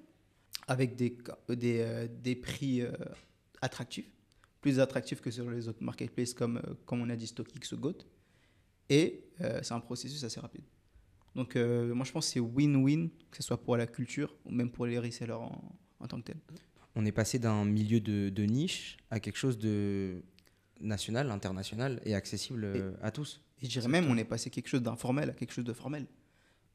avec 0.67 0.95
des, 0.95 1.17
des, 1.49 2.07
des 2.09 2.35
prix 2.35 2.83
attractifs, 3.61 4.09
plus 4.61 4.79
attractifs 4.79 5.19
que 5.19 5.31
sur 5.31 5.49
les 5.49 5.67
autres 5.67 5.83
marketplaces 5.83 6.33
comme, 6.33 6.61
comme 6.85 7.01
on 7.01 7.09
a 7.09 7.15
dit 7.15 7.27
StockX 7.27 7.73
ou 7.73 7.77
GOAT. 7.77 7.97
Et 8.89 9.23
c'est 9.39 9.71
un 9.71 9.79
processus 9.79 10.23
assez 10.23 10.39
rapide. 10.39 10.63
Donc 11.35 11.55
euh, 11.55 11.93
moi 11.93 12.05
je 12.05 12.11
pense 12.11 12.27
que 12.27 12.33
c'est 12.33 12.39
win-win, 12.39 13.09
que 13.31 13.37
ce 13.37 13.43
soit 13.43 13.61
pour 13.61 13.77
la 13.77 13.87
culture 13.87 14.35
ou 14.45 14.51
même 14.51 14.71
pour 14.71 14.85
les 14.85 14.99
resellers 14.99 15.33
en, 15.33 15.61
en 15.99 16.07
tant 16.07 16.17
que 16.17 16.31
tel. 16.31 16.37
On 16.95 17.05
est 17.05 17.11
passé 17.11 17.39
d'un 17.39 17.65
milieu 17.65 17.99
de, 17.99 18.29
de 18.29 18.43
niche 18.43 18.97
à 19.11 19.19
quelque 19.19 19.37
chose 19.37 19.57
de 19.57 20.23
national, 20.81 21.29
international 21.31 22.01
et 22.05 22.15
accessible 22.15 22.63
euh, 22.65 22.91
à 23.01 23.11
tous. 23.11 23.41
Et 23.61 23.65
je 23.65 23.71
dirais 23.71 23.87
même 23.87 24.09
on 24.09 24.17
est 24.17 24.25
passé 24.25 24.49
quelque 24.49 24.67
chose 24.67 24.81
d'informel 24.81 25.29
à 25.29 25.33
quelque 25.33 25.53
chose 25.53 25.65
de 25.65 25.73
formel. 25.73 26.07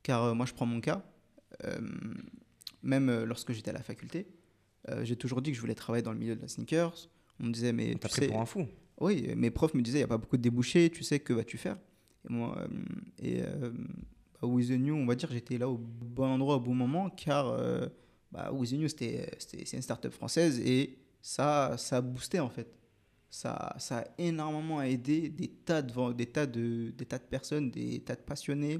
Car 0.02 0.24
euh, 0.24 0.34
moi 0.34 0.46
je 0.46 0.52
prends 0.52 0.66
mon 0.66 0.80
cas, 0.80 1.04
euh, 1.64 1.80
même 2.82 3.24
lorsque 3.24 3.52
j'étais 3.52 3.70
à 3.70 3.74
la 3.74 3.82
faculté, 3.82 4.26
j'ai 5.02 5.16
toujours 5.16 5.40
dit 5.40 5.50
que 5.50 5.56
je 5.56 5.62
voulais 5.62 5.74
travailler 5.74 6.02
dans 6.02 6.12
le 6.12 6.18
milieu 6.18 6.36
de 6.36 6.42
la 6.42 6.48
sneakers. 6.48 7.08
On 7.40 7.46
me 7.46 7.52
disait 7.52 7.72
mais 7.72 7.94
On 7.94 7.98
t'a 7.98 8.08
tu 8.08 8.12
pris 8.12 8.26
sais, 8.26 8.28
pour 8.28 8.40
un 8.40 8.44
fou. 8.46 8.66
Oui, 9.00 9.32
mes 9.34 9.50
profs 9.50 9.72
me 9.72 9.80
disaient, 9.80 9.98
il 9.98 10.02
n'y 10.02 10.04
a 10.04 10.08
pas 10.08 10.18
beaucoup 10.18 10.36
de 10.36 10.42
débouchés, 10.42 10.90
tu 10.90 11.02
sais, 11.02 11.18
que 11.18 11.32
vas-tu 11.32 11.56
faire? 11.56 11.78
Et 12.28 12.32
moi, 12.32 12.64
et, 13.20 13.40
With 14.46 14.68
The 14.68 14.72
New, 14.78 14.94
on 14.94 15.06
va 15.06 15.14
dire, 15.14 15.30
j'étais 15.30 15.58
là 15.58 15.68
au 15.68 15.76
bon 15.78 16.26
endroit 16.26 16.56
au 16.56 16.60
bon 16.60 16.74
moment, 16.74 17.10
car 17.10 17.48
euh, 17.48 17.86
bah, 18.32 18.52
With 18.52 18.70
The 18.70 18.74
New, 18.74 18.88
c'était, 18.88 19.30
c'est 19.38 19.72
une 19.76 19.82
start-up 19.82 20.12
française, 20.12 20.60
et 20.60 20.98
ça, 21.22 21.76
ça 21.78 21.98
a 21.98 22.00
boosté, 22.00 22.40
en 22.40 22.50
fait. 22.50 22.68
Ça, 23.30 23.74
ça 23.78 23.98
a 23.98 24.04
énormément 24.18 24.80
aidé 24.80 25.28
des 25.28 25.48
tas, 25.48 25.82
de, 25.82 26.12
des, 26.12 26.26
tas 26.26 26.46
de, 26.46 26.92
des 26.96 27.04
tas 27.04 27.18
de 27.18 27.24
personnes, 27.24 27.70
des 27.70 28.00
tas 28.00 28.14
de 28.14 28.20
passionnés, 28.20 28.78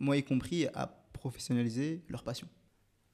moi 0.00 0.16
y 0.16 0.22
compris, 0.22 0.66
à 0.74 0.86
professionnaliser 1.12 2.02
leur 2.08 2.22
passion. 2.22 2.48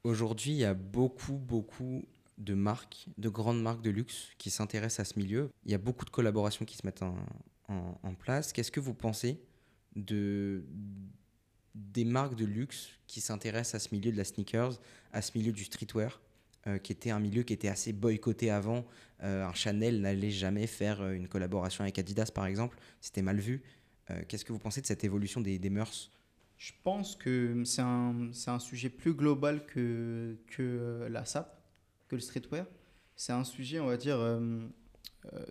Aujourd'hui, 0.04 0.52
il 0.52 0.59
y 0.59 0.64
a 0.64 0.75
beaucoup, 0.75 1.33
beaucoup 1.33 2.04
de 2.38 2.54
marques, 2.54 3.09
de 3.18 3.28
grandes 3.28 3.61
marques 3.61 3.83
de 3.83 3.90
luxe 3.90 4.28
qui 4.38 4.50
s'intéressent 4.50 5.00
à 5.00 5.04
ce 5.12 5.18
milieu. 5.18 5.50
Il 5.64 5.73
y 5.73 5.75
a 5.75 5.78
beaucoup 5.78 6.04
de 6.04 6.11
collaborations 6.11 6.64
qui 6.64 6.76
se 6.76 6.87
mettent 6.87 7.02
en, 7.02 7.16
en- 7.68 7.99
en 8.00 8.14
place. 8.14 8.52
Qu'est-ce 8.52 8.71
que 8.71 8.78
vous 8.78 8.95
pensez 8.95 9.40
de, 9.97 10.64
des 11.75 12.04
marques 12.04 12.34
de 12.34 12.44
luxe 12.44 12.88
qui 13.06 13.20
s'intéressent 13.20 13.75
à 13.75 13.78
ce 13.88 13.94
milieu 13.94 14.10
de 14.12 14.16
la 14.16 14.25
sneakers, 14.25 14.80
à 15.12 15.22
ce 15.22 15.37
milieu 15.37 15.52
du 15.52 15.64
streetwear, 15.64 16.20
euh, 16.66 16.78
qui 16.78 16.92
était 16.92 17.10
un 17.10 17.20
milieu 17.20 17.42
qui 17.44 17.52
était 17.52 17.68
assez 17.68 17.92
boycotté 17.92 18.50
avant 18.50 18.84
Euh, 19.25 19.44
Un 19.44 19.52
Chanel 19.52 20.00
n'allait 20.00 20.30
jamais 20.30 20.68
faire 20.68 21.00
euh, 21.00 21.12
une 21.12 21.26
collaboration 21.26 21.82
avec 21.82 21.98
Adidas, 21.98 22.30
par 22.32 22.46
exemple. 22.46 22.78
C'était 23.00 23.22
mal 23.22 23.38
vu. 23.40 23.62
Qu'est-ce 24.28 24.44
que 24.44 24.52
vous 24.52 24.58
pensez 24.60 24.80
de 24.80 24.87
cette 24.87 25.04
évolution 25.04 25.40
des, 25.42 25.58
des 25.58 25.70
mœurs? 25.70 26.10
Je 26.56 26.72
pense 26.82 27.14
que 27.14 27.62
c'est 27.64 27.82
un, 27.82 28.30
un 28.46 28.58
sujet 28.58 28.88
plus 28.88 29.12
global 29.12 29.66
que, 29.66 30.38
que 30.46 31.06
la 31.10 31.26
SAP, 31.26 31.52
que 32.08 32.14
le 32.14 32.22
streetwear. 32.22 32.64
C'est 33.16 33.32
un 33.32 33.44
sujet, 33.44 33.80
on 33.80 33.87
va 33.87 33.98
dire, 33.98 34.18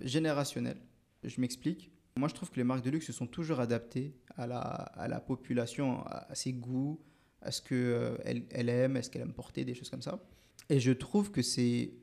générationnel. 0.02 0.78
Je 1.24 1.40
m'explique. 1.40 1.92
Moi, 2.18 2.28
je 2.28 2.34
trouve 2.34 2.50
que 2.50 2.58
les 2.58 2.64
marques 2.64 2.84
de 2.84 2.90
luxe 2.90 3.06
se 3.06 3.14
sont 3.14 3.28
toujours 3.28 3.60
adaptées 3.60 4.16
à 4.36 4.48
la, 4.48 5.20
population, 5.20 6.02
à, 6.06 6.34
ses 6.34 6.54
goûts, 6.54 7.00
à 7.42 7.52
ce 7.52 7.62
qu'elle 7.62 8.18
elle 8.26 8.46
elle 8.52 8.70
aime, 8.70 8.96
à 8.96 9.02
ce 9.02 9.10
qu'elle 9.10 9.22
aime 9.22 9.34
porter, 9.34 9.66
des 9.66 9.74
choses 9.74 9.90
comme 9.90 10.02
ça. 10.02 10.20
Et 10.70 10.80
je 10.80 10.92
trouve 10.92 11.32
que 11.32 11.42
ces, 11.42 11.98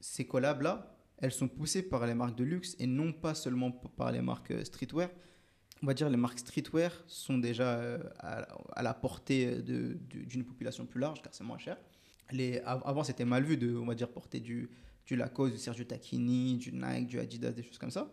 ces 0.00 0.26
collabs-là, 0.26 0.96
elles 1.18 1.32
sont 1.32 1.48
poussées 1.48 1.82
par 1.82 2.06
les 2.06 2.14
marques 2.14 2.36
de 2.36 2.44
luxe 2.44 2.76
et 2.78 2.86
non 2.86 3.12
pas 3.12 3.34
seulement 3.34 3.70
par 3.70 4.12
les 4.12 4.20
marques 4.20 4.50
euh, 4.50 4.64
streetwear. 4.64 5.10
On 5.82 5.86
va 5.86 5.94
dire 5.94 6.08
les 6.08 6.16
marques 6.16 6.38
streetwear 6.38 6.92
sont 7.06 7.38
déjà 7.38 7.78
euh, 7.78 7.98
à, 8.18 8.82
la 8.82 8.94
portée 8.94 9.62
d'une 9.62 10.44
population 10.44 10.86
plus 10.86 11.00
large 11.00 11.22
car 11.22 11.34
c'est 11.34 11.44
moins 11.44 11.58
cher. 11.58 11.78
Avant, 12.64 13.04
c'était 13.04 13.24
mal 13.24 13.44
vu 13.44 13.56
de, 13.56 13.76
on 13.76 13.86
va 13.86 13.94
dire, 13.94 14.08
porter 14.08 14.40
du, 14.40 14.70
du 15.06 15.14
Lacoste, 15.14 15.54
du 15.54 15.60
Sergio 15.60 15.84
Tacchini, 15.84 16.56
du 16.56 16.72
Nike, 16.72 17.06
du 17.06 17.20
Adidas, 17.20 17.52
des 17.52 17.62
choses 17.62 17.78
comme 17.78 17.90
ça, 17.90 18.10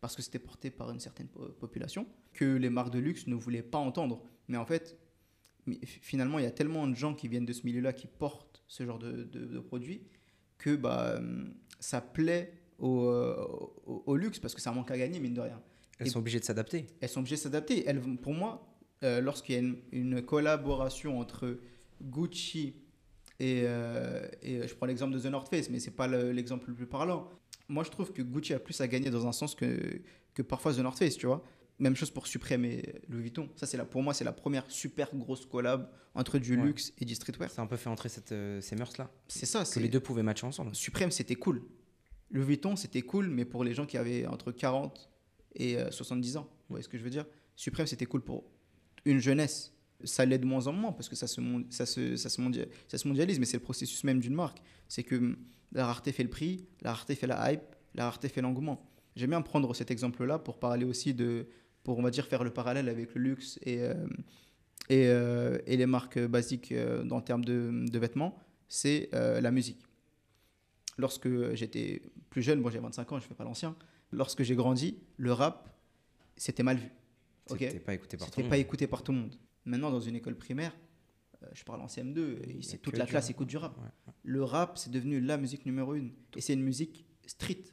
parce 0.00 0.14
que 0.16 0.22
c'était 0.22 0.38
porté 0.38 0.70
par 0.70 0.90
une 0.90 1.00
certaine 1.00 1.28
po- 1.28 1.48
population 1.58 2.06
que 2.32 2.44
les 2.56 2.70
marques 2.70 2.92
de 2.92 2.98
luxe 2.98 3.26
ne 3.26 3.34
voulaient 3.34 3.62
pas 3.62 3.78
entendre. 3.78 4.22
Mais 4.48 4.56
en 4.58 4.66
fait, 4.66 4.98
finalement, 5.86 6.38
il 6.38 6.44
y 6.44 6.48
a 6.48 6.50
tellement 6.50 6.86
de 6.86 6.94
gens 6.94 7.14
qui 7.14 7.28
viennent 7.28 7.46
de 7.46 7.52
ce 7.52 7.64
milieu-là 7.64 7.92
qui 7.92 8.06
portent 8.06 8.62
ce 8.68 8.84
genre 8.84 8.98
de, 8.98 9.24
de- 9.24 9.44
de 9.46 9.58
produits 9.60 10.02
que 10.58 10.76
bah, 10.76 11.16
hum, 11.18 11.54
ça 11.80 12.00
plaît 12.00 12.52
au, 12.78 13.04
euh, 13.06 13.34
au- 13.86 14.02
au 14.06 14.16
luxe 14.16 14.38
parce 14.38 14.54
que 14.54 14.60
ça 14.60 14.72
manque 14.72 14.90
à 14.90 14.98
gagner, 14.98 15.18
mine 15.18 15.34
de 15.34 15.40
rien 15.40 15.60
Elles 15.98 16.06
Et- 16.08 16.10
sont 16.10 16.18
obligées 16.20 16.40
de 16.40 16.44
s'adapter. 16.44 16.86
elles 17.00 17.08
sont 17.08 17.20
obligées 17.20 17.36
de 17.36 17.40
s'adapter. 17.40 17.84
Pour 18.22 18.34
moi, 18.34 18.66
euh, 19.02 19.20
lorsqu'il 19.20 19.54
y 19.54 19.58
a 19.58 19.60
une, 19.60 19.76
une 19.92 20.22
collaboration 20.22 21.18
entre 21.18 21.58
Gucci 22.02 22.74
et, 23.40 23.62
euh, 23.64 24.26
et 24.42 24.66
je 24.66 24.74
prends 24.74 24.86
l'exemple 24.86 25.14
de 25.14 25.20
The 25.20 25.26
North 25.26 25.48
Face, 25.48 25.68
mais 25.70 25.78
c'est 25.80 25.90
pas 25.96 26.06
le- 26.06 26.32
l'exemple 26.32 26.68
le 26.70 26.74
plus 26.74 26.86
parlant. 26.86 27.28
Moi, 27.68 27.84
je 27.84 27.90
trouve 27.90 28.12
que 28.12 28.22
Gucci 28.22 28.54
a 28.54 28.58
plus 28.60 28.80
à 28.80 28.88
gagner 28.88 29.10
dans 29.10 29.26
un 29.26 29.32
sens 29.32 29.54
que, 29.54 30.00
que 30.34 30.42
parfois 30.42 30.72
The 30.74 30.78
North 30.78 30.98
Face, 30.98 31.16
tu 31.16 31.26
vois. 31.26 31.42
Même 31.78 31.94
chose 31.94 32.10
pour 32.10 32.26
Supreme 32.26 32.64
et 32.64 33.02
Louis 33.08 33.22
Vuitton. 33.22 33.50
Ça, 33.56 33.66
c'est 33.66 33.82
pour 33.84 34.02
moi, 34.02 34.14
c'est 34.14 34.24
la 34.24 34.32
première 34.32 34.70
super 34.70 35.14
grosse 35.14 35.44
collab 35.44 35.90
entre 36.14 36.38
du 36.38 36.56
Ouais. 36.56 36.62
luxe 36.64 36.92
et 36.98 37.04
du 37.04 37.14
streetwear. 37.14 37.50
Ça 37.50 37.60
a 37.60 37.64
un 37.64 37.68
peu 37.68 37.76
fait 37.76 37.90
entrer 37.90 38.08
cette, 38.08 38.32
euh, 38.32 38.60
ces 38.62 38.76
mœurs-là. 38.76 39.10
C'est 39.28 39.44
ça. 39.46 39.62
Que 39.64 39.78
les 39.80 39.88
deux 39.90 40.00
pouvaient 40.00 40.22
matcher 40.22 40.46
ensemble. 40.46 40.74
Suprême, 40.74 41.10
c'était 41.10 41.34
cool. 41.34 41.62
Louis 42.30 42.44
Vuitton, 42.44 42.76
c'était 42.76 43.02
cool, 43.02 43.28
mais 43.28 43.44
pour 43.44 43.62
les 43.62 43.74
gens 43.74 43.84
qui 43.84 43.98
avaient 43.98 44.26
entre 44.26 44.52
40 44.52 45.10
et 45.54 45.76
euh, 45.78 45.90
70 45.90 46.38
ans. 46.38 46.48
Vous 46.68 46.74
voyez 46.74 46.82
ce 46.82 46.88
que 46.88 46.96
je 46.98 47.02
veux 47.04 47.10
dire? 47.10 47.26
Suprême, 47.56 47.86
c'était 47.86 48.06
cool 48.06 48.22
pour 48.22 48.44
une 49.04 49.18
jeunesse. 49.18 49.74
Ça 50.04 50.24
l'est 50.26 50.38
de 50.38 50.44
moins 50.46 50.66
en 50.66 50.72
moins 50.72 50.92
parce 50.92 51.08
que 51.08 51.16
ça 51.16 51.26
se, 51.26 51.40
mon- 51.40 51.64
ça 51.70 51.86
se, 51.86 52.16
ça 52.16 52.28
se, 52.28 52.40
mondia- 52.40 52.66
ça 52.88 52.98
se 52.98 53.08
mondialise, 53.08 53.38
mais 53.38 53.46
c'est 53.46 53.56
le 53.56 53.62
processus 53.62 54.04
même 54.04 54.20
d'une 54.20 54.34
marque. 54.34 54.58
C'est 54.88 55.02
que 55.02 55.16
hum, 55.16 55.36
la 55.72 55.86
rareté 55.86 56.12
fait 56.12 56.22
le 56.22 56.28
prix, 56.30 56.66
la 56.82 56.92
rareté 56.92 57.14
fait 57.14 57.26
la 57.26 57.52
hype, 57.52 57.62
la 57.94 58.04
rareté 58.04 58.28
fait 58.28 58.40
l'engouement. 58.42 58.88
J'aime 59.16 59.30
bien 59.30 59.42
prendre 59.42 59.74
cet 59.74 59.90
exemple-là 59.90 60.38
pour 60.38 60.58
parler 60.58 60.84
aussi 60.84 61.14
de, 61.14 61.46
pour 61.82 61.98
on 61.98 62.02
va 62.02 62.10
dire 62.10 62.26
faire 62.26 62.44
le 62.44 62.50
parallèle 62.50 62.88
avec 62.88 63.14
le 63.14 63.20
luxe 63.22 63.58
et, 63.62 63.80
euh, 63.80 63.94
et, 64.90 65.06
euh, 65.08 65.58
et 65.66 65.76
les 65.78 65.86
marques 65.86 66.18
basiques 66.18 66.72
euh, 66.72 67.08
en 67.10 67.20
termes 67.22 67.44
de, 67.44 67.86
de 67.90 67.98
vêtements, 67.98 68.38
c'est 68.68 69.08
euh, 69.14 69.40
la 69.40 69.50
musique 69.50 69.80
lorsque 70.98 71.28
j'étais 71.54 72.02
plus 72.30 72.42
jeune, 72.42 72.60
moi 72.60 72.70
j'ai 72.70 72.78
25 72.78 73.12
ans, 73.12 73.18
je 73.20 73.26
fais 73.26 73.34
pas 73.34 73.44
l'ancien, 73.44 73.76
lorsque 74.12 74.42
j'ai 74.42 74.54
grandi, 74.54 74.98
le 75.16 75.32
rap, 75.32 75.68
c'était 76.36 76.62
mal 76.62 76.76
vu. 76.78 76.88
Ok? 77.50 77.58
C'était 77.60 77.80
pas 77.80 77.94
écouté 77.94 78.16
par 78.16 78.26
tout 78.26 78.32
C'était 78.32 78.42
le 78.42 78.48
pas 78.48 78.56
monde. 78.56 78.60
écouté 78.64 78.86
par 78.86 79.02
tout 79.02 79.12
le 79.12 79.18
monde. 79.18 79.34
Maintenant, 79.66 79.90
dans 79.90 80.00
une 80.00 80.16
école 80.16 80.36
primaire, 80.36 80.74
euh, 81.42 81.46
je 81.52 81.64
parle 81.64 81.80
en 81.82 81.86
CM2, 81.86 82.18
et 82.44 82.52
y 82.54 82.58
a 82.58 82.62
c'est 82.62 82.78
toute 82.78 82.96
la 82.96 83.04
du 83.04 83.10
classe 83.10 83.24
rap. 83.24 83.30
écoute 83.32 83.48
du 83.48 83.56
rap. 83.58 83.76
Ouais. 83.78 84.12
Le 84.22 84.42
rap, 84.42 84.78
c'est 84.78 84.90
devenu 84.90 85.20
la 85.20 85.36
musique 85.36 85.66
numéro 85.66 85.94
une. 85.94 86.12
Et 86.36 86.40
c'est 86.40 86.54
une 86.54 86.62
musique 86.62 87.04
street. 87.26 87.64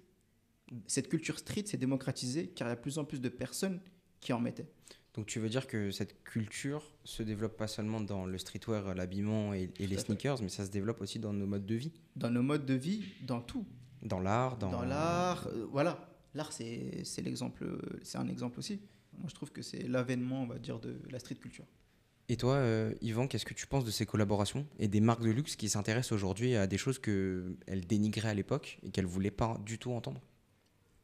Cette 0.88 1.08
culture 1.08 1.38
street 1.40 1.66
s'est 1.68 1.78
démocratisée 1.78 2.48
car 2.48 2.68
il 2.68 2.72
y 2.72 2.74
a 2.74 2.76
de 2.76 2.82
plus 2.82 2.98
en 2.98 3.06
plus 3.06 3.22
de 3.22 3.30
personnes 3.30 3.80
qui 4.20 4.34
en 4.34 4.40
mettaient. 4.40 4.70
Donc 5.14 5.28
tu 5.28 5.40
veux 5.40 5.50
dire 5.50 5.68
que 5.68 5.92
cette 5.92 6.24
culture 6.24 6.84
se 7.04 7.22
développe 7.22 7.56
pas 7.56 7.68
seulement 7.68 8.02
dans 8.02 8.26
le 8.26 8.38
streetwear, 8.40 8.96
l'habillement 8.96 9.54
et, 9.54 9.70
et 9.78 9.86
les 9.86 9.98
sneakers, 10.00 10.42
mais 10.42 10.50
ça 10.50 10.66
se 10.66 10.72
développe 10.72 11.02
aussi 11.02 11.20
dans 11.20 11.32
nos 11.34 11.46
modes 11.46 11.68
de 11.68 11.76
vie, 11.76 11.92
Dans 12.16 12.32
nos 12.32 12.42
modes 12.42 12.66
de 12.66 12.74
vie, 12.74 13.04
dans 13.22 13.40
tout. 13.42 13.68
dans 14.02 14.20
l'art, 14.20 14.58
dans, 14.58 14.72
dans 14.72 14.82
l'art, 14.84 15.46
euh, 15.48 15.68
voilà. 15.70 16.10
L'art, 16.34 16.52
c'est 16.52 17.04
c'est 17.04 17.22
l'exemple, 17.22 17.64
euh, 17.64 17.80
c'est 18.02 18.18
un 18.18 18.28
exemple 18.28 18.58
aussi. 18.58 18.80
Moi, 19.20 19.28
je 19.30 19.36
trouve 19.36 19.52
que 19.52 19.62
c'est 19.62 19.84
l'avènement, 19.88 20.42
on 20.42 20.48
va 20.48 20.58
dire, 20.58 20.80
de 20.80 21.00
la 21.12 21.20
street 21.20 21.36
culture. 21.36 21.66
Et 22.30 22.38
toi, 22.38 22.56
euh, 22.56 22.94
Yvan, 23.02 23.28
qu'est-ce 23.28 23.46
que 23.46 23.54
tu 23.54 23.68
penses 23.68 23.84
de 23.84 23.92
ces 23.92 24.06
collaborations 24.06 24.66
et 24.80 24.88
des 24.88 25.02
marques 25.02 25.24
de 25.24 25.30
luxe 25.30 25.56
qui 25.56 25.68
s'intéressent 25.68 26.14
aujourd'hui 26.14 26.56
à 26.56 26.68
des 26.68 26.78
choses 26.78 27.00
qu'elles 27.00 27.86
dénigraient 27.88 28.30
à 28.30 28.34
l'époque 28.34 28.80
et 28.84 28.92
qu'elles 28.92 29.06
voulaient 29.06 29.32
pas 29.32 29.60
du 29.66 29.78
tout 29.78 29.92
entendre? 29.92 30.22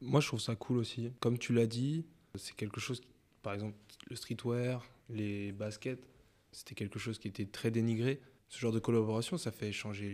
Moi, 0.00 0.20
je 0.20 0.28
trouve 0.28 0.40
ça 0.40 0.56
cool 0.56 0.78
aussi. 0.78 1.12
Comme 1.20 1.38
tu 1.38 1.52
l'as 1.52 1.66
dit, 1.66 2.06
c'est 2.36 2.56
quelque 2.56 2.80
chose 2.80 3.02
Par 3.42 3.52
exemple, 3.52 3.76
le 4.08 4.16
streetwear, 4.16 4.86
les 5.10 5.52
baskets, 5.52 6.02
c'était 6.52 6.74
quelque 6.74 6.98
chose 6.98 7.18
qui 7.18 7.28
était 7.28 7.46
très 7.46 7.70
dénigré. 7.70 8.20
Ce 8.48 8.58
genre 8.58 8.72
de 8.72 8.78
collaboration, 8.78 9.36
ça 9.36 9.52
fait 9.52 9.72
changer 9.72 10.08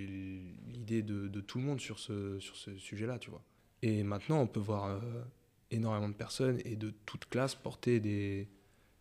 l'idée 0.67 1.03
de, 1.03 1.41
tout 1.41 1.59
le 1.59 1.65
monde 1.65 1.81
sur 1.81 1.99
ce, 1.99 2.39
sur 2.41 2.57
ce 2.57 2.77
sujet-là, 2.77 3.19
tu 3.19 3.31
vois. 3.31 3.43
Et 3.83 4.03
maintenant, 4.03 4.41
on 4.41 4.47
peut 4.47 4.61
voir 4.61 4.87
euh, 4.87 5.01
énormément 5.71 6.09
de 6.09 6.15
personnes 6.15 6.61
et 6.65 6.77
de 6.77 6.91
toutes 7.07 7.27
classes 7.27 7.55
porter 7.55 8.01
des, 8.01 8.49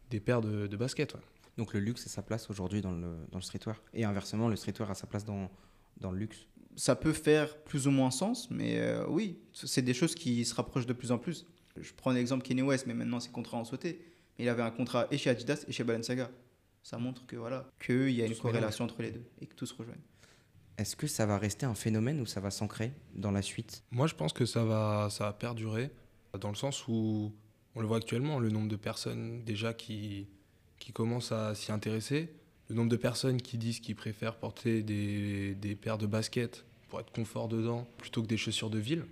des 0.09 0.19
paires 0.19 0.41
de, 0.41 0.77
baskets. 0.77 1.15
Donc 1.57 1.73
le 1.73 1.79
luxe 1.79 2.05
a 2.05 2.09
sa 2.09 2.21
place 2.21 2.49
aujourd'hui 2.49 2.81
dans 2.81 2.91
le, 2.91 3.17
dans 3.31 3.37
le 3.37 3.41
streetwear. 3.41 3.81
Et 3.93 4.03
inversement, 4.03 4.49
le 4.49 4.55
streetwear 4.55 4.91
a 4.91 4.95
sa 4.95 5.07
place 5.07 5.23
dans, 5.23 5.49
dans 5.97 6.11
le 6.11 6.19
luxe. 6.19 6.47
Ça 6.75 6.95
peut 6.95 7.13
faire 7.13 7.57
plus 7.63 7.87
ou 7.87 7.91
moins 7.91 8.11
sens, 8.11 8.49
mais 8.51 8.79
euh, 8.79 9.05
oui, 9.07 9.39
c'est 9.53 9.81
des 9.81 9.93
choses 9.93 10.13
qui 10.13 10.43
se 10.43 10.53
rapprochent 10.53 10.85
de 10.85 10.93
plus 10.93 11.11
en 11.11 11.17
plus. 11.17 11.47
Je 11.77 11.93
prends 11.93 12.11
l'exemple 12.11 12.45
Kanye 12.45 12.61
West, 12.61 12.85
mais 12.87 12.93
maintenant 12.93 13.19
ses 13.19 13.31
contrats 13.31 13.57
ont 13.57 13.65
sauté. 13.65 14.01
Il 14.37 14.49
avait 14.49 14.61
un 14.61 14.71
contrat 14.71 15.07
et 15.11 15.17
chez 15.17 15.29
Adidas 15.29 15.63
et 15.67 15.71
chez 15.71 15.83
Balenciaga. 15.83 16.29
Ça 16.83 16.97
montre 16.97 17.25
que 17.25 17.35
voilà, 17.37 17.69
qu'il 17.79 18.11
y 18.11 18.21
a 18.21 18.27
Tout 18.27 18.33
une 18.33 18.39
corrélation 18.39 18.85
entre 18.85 19.01
les 19.01 19.11
deux 19.11 19.25
et 19.41 19.47
que 19.47 19.55
tout 19.55 19.65
se 19.65 19.73
rejoigne. 19.73 20.01
Est-ce 20.77 20.97
que 20.97 21.07
ça 21.07 21.25
va 21.25 21.37
rester 21.37 21.65
un 21.65 21.73
phénomène 21.73 22.19
ou 22.19 22.25
ça 22.25 22.41
va 22.41 22.51
s'ancrer 22.51 22.91
dans 23.15 23.31
la 23.31 23.41
suite? 23.41 23.83
Moi, 23.91 24.07
je 24.07 24.15
pense 24.15 24.33
que 24.33 24.45
ça 24.45 24.65
va, 24.65 25.07
ça 25.09 25.23
va 25.23 25.33
perdurer, 25.33 25.89
dans 26.39 26.49
le 26.49 26.55
sens 26.55 26.87
où 26.87 27.33
on 27.75 27.81
le 27.81 27.87
voit 27.87 27.97
actuellement, 27.97 28.39
le 28.39 28.49
nombre 28.49 28.67
de 28.67 28.75
personnes 28.75 29.43
déjà 29.45 29.73
qui, 29.73 30.27
qui 30.85 30.93
commencent 30.93 31.31
à 31.31 31.55
s'y 31.55 31.71
intéresser, 31.71 32.29
le 32.69 32.75
nombre 32.75 32.91
de 32.91 32.95
personnes 32.95 33.41
qui 33.41 33.57
disent 33.57 33.79
qu'ils 33.79 33.95
préfèrent 33.95 34.35
porter 34.35 34.83
des, 34.83 35.55
des 35.55 35.75
paires 35.75 35.97
de 35.97 36.05
baskets 36.05 36.63
pour 36.89 36.99
être 36.99 37.11
confort 37.11 37.47
dedans 37.47 37.87
plutôt 37.97 38.21
que 38.21 38.27
des 38.27 38.37
chaussures 38.37 38.69
de 38.69 38.77
ville. 38.77 39.03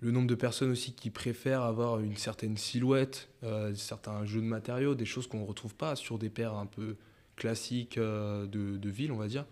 Le 0.00 0.12
nombre 0.12 0.28
de 0.28 0.36
personnes 0.36 0.70
aussi 0.70 0.92
qui 0.92 1.10
préfèrent 1.10 1.62
avoir 1.62 1.98
une 1.98 2.16
certaine 2.16 2.56
silhouette, 2.56 3.30
euh, 3.42 3.74
certains 3.74 4.24
jeux 4.26 4.40
de 4.40 4.46
matériaux, 4.46 4.94
des 4.94 5.06
choses 5.06 5.26
qu'on 5.26 5.40
ne 5.40 5.44
retrouve 5.44 5.74
pas 5.74 5.96
sur 5.96 6.20
des 6.20 6.30
paires 6.30 6.54
un 6.54 6.66
peu 6.66 6.94
classiques 7.34 7.98
euh, 7.98 8.46
de, 8.46 8.76
de 8.76 8.88
ville, 8.88 9.10
on 9.10 9.16
va 9.16 9.26
dire. 9.26 9.44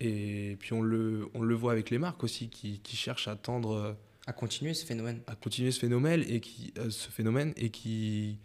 Et 0.00 0.56
puis 0.58 0.72
on 0.72 0.80
le, 0.80 1.28
on 1.34 1.42
le 1.42 1.54
voit 1.54 1.72
avec 1.72 1.90
les 1.90 1.98
marques 1.98 2.24
aussi 2.24 2.48
qui, 2.48 2.80
qui 2.80 2.96
cherchent 2.96 3.28
à 3.28 3.36
tendre 3.36 3.72
euh, 3.72 3.92
À 4.26 4.32
continuer 4.32 4.72
ce 4.72 4.86
phénomène 4.86 5.20
à 5.26 5.34
continuer 5.34 5.70
ce 5.70 5.80
phénomène 5.80 6.24
et 6.26 6.40
qui, 6.40 6.72
ce 6.88 7.10
phénomène 7.10 7.52
et 7.58 7.68
qui, 7.68 8.38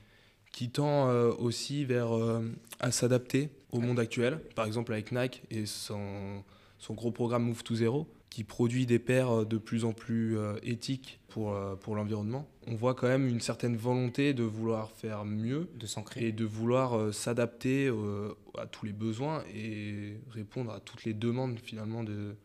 qui 0.60 0.70
tend 0.70 1.08
euh, 1.08 1.32
aussi 1.40 1.86
vers 1.86 2.14
euh, 2.14 2.42
à 2.82 2.92
s'adapter 2.92 3.50
au 3.72 3.80
monde 3.80 3.98
actuel. 3.98 4.42
Par 4.56 4.66
exemple 4.66 4.92
avec 4.92 5.14
Nike 5.14 5.42
et 5.50 5.66
son, 5.66 6.44
son 6.80 6.94
gros 6.96 7.12
programme 7.12 7.44
Move 7.44 7.64
to 7.64 7.76
Zero 7.76 8.10
qui 8.30 8.44
produit 8.44 8.86
des 8.86 9.00
paires 9.00 9.46
de 9.46 9.58
plus 9.58 9.86
en 9.86 9.94
plus 9.94 10.38
euh, 10.38 10.58
éthiques 10.62 11.22
pour, 11.30 11.54
euh, 11.54 11.78
pour 11.78 11.96
l'environnement. 11.96 12.46
On 12.68 12.76
voit 12.76 12.94
quand 12.94 13.08
même 13.08 13.26
une 13.26 13.40
certaine 13.40 13.78
volonté 13.78 14.34
de 14.34 14.44
vouloir 14.44 14.92
faire 14.92 15.24
mieux 15.24 15.70
de 15.76 15.88
et 16.18 16.34
de 16.34 16.44
vouloir 16.44 16.98
euh, 16.98 17.14
s'adapter 17.14 17.88
euh, 17.88 18.34
à 18.58 18.68
tous 18.68 18.86
les 18.86 18.92
besoins 18.92 19.46
et 19.56 20.18
répondre 20.30 20.74
à 20.74 20.82
toutes 20.82 21.06
les 21.06 21.14
demandes 21.14 21.58
finalement 21.64 22.04
de, 22.04 22.36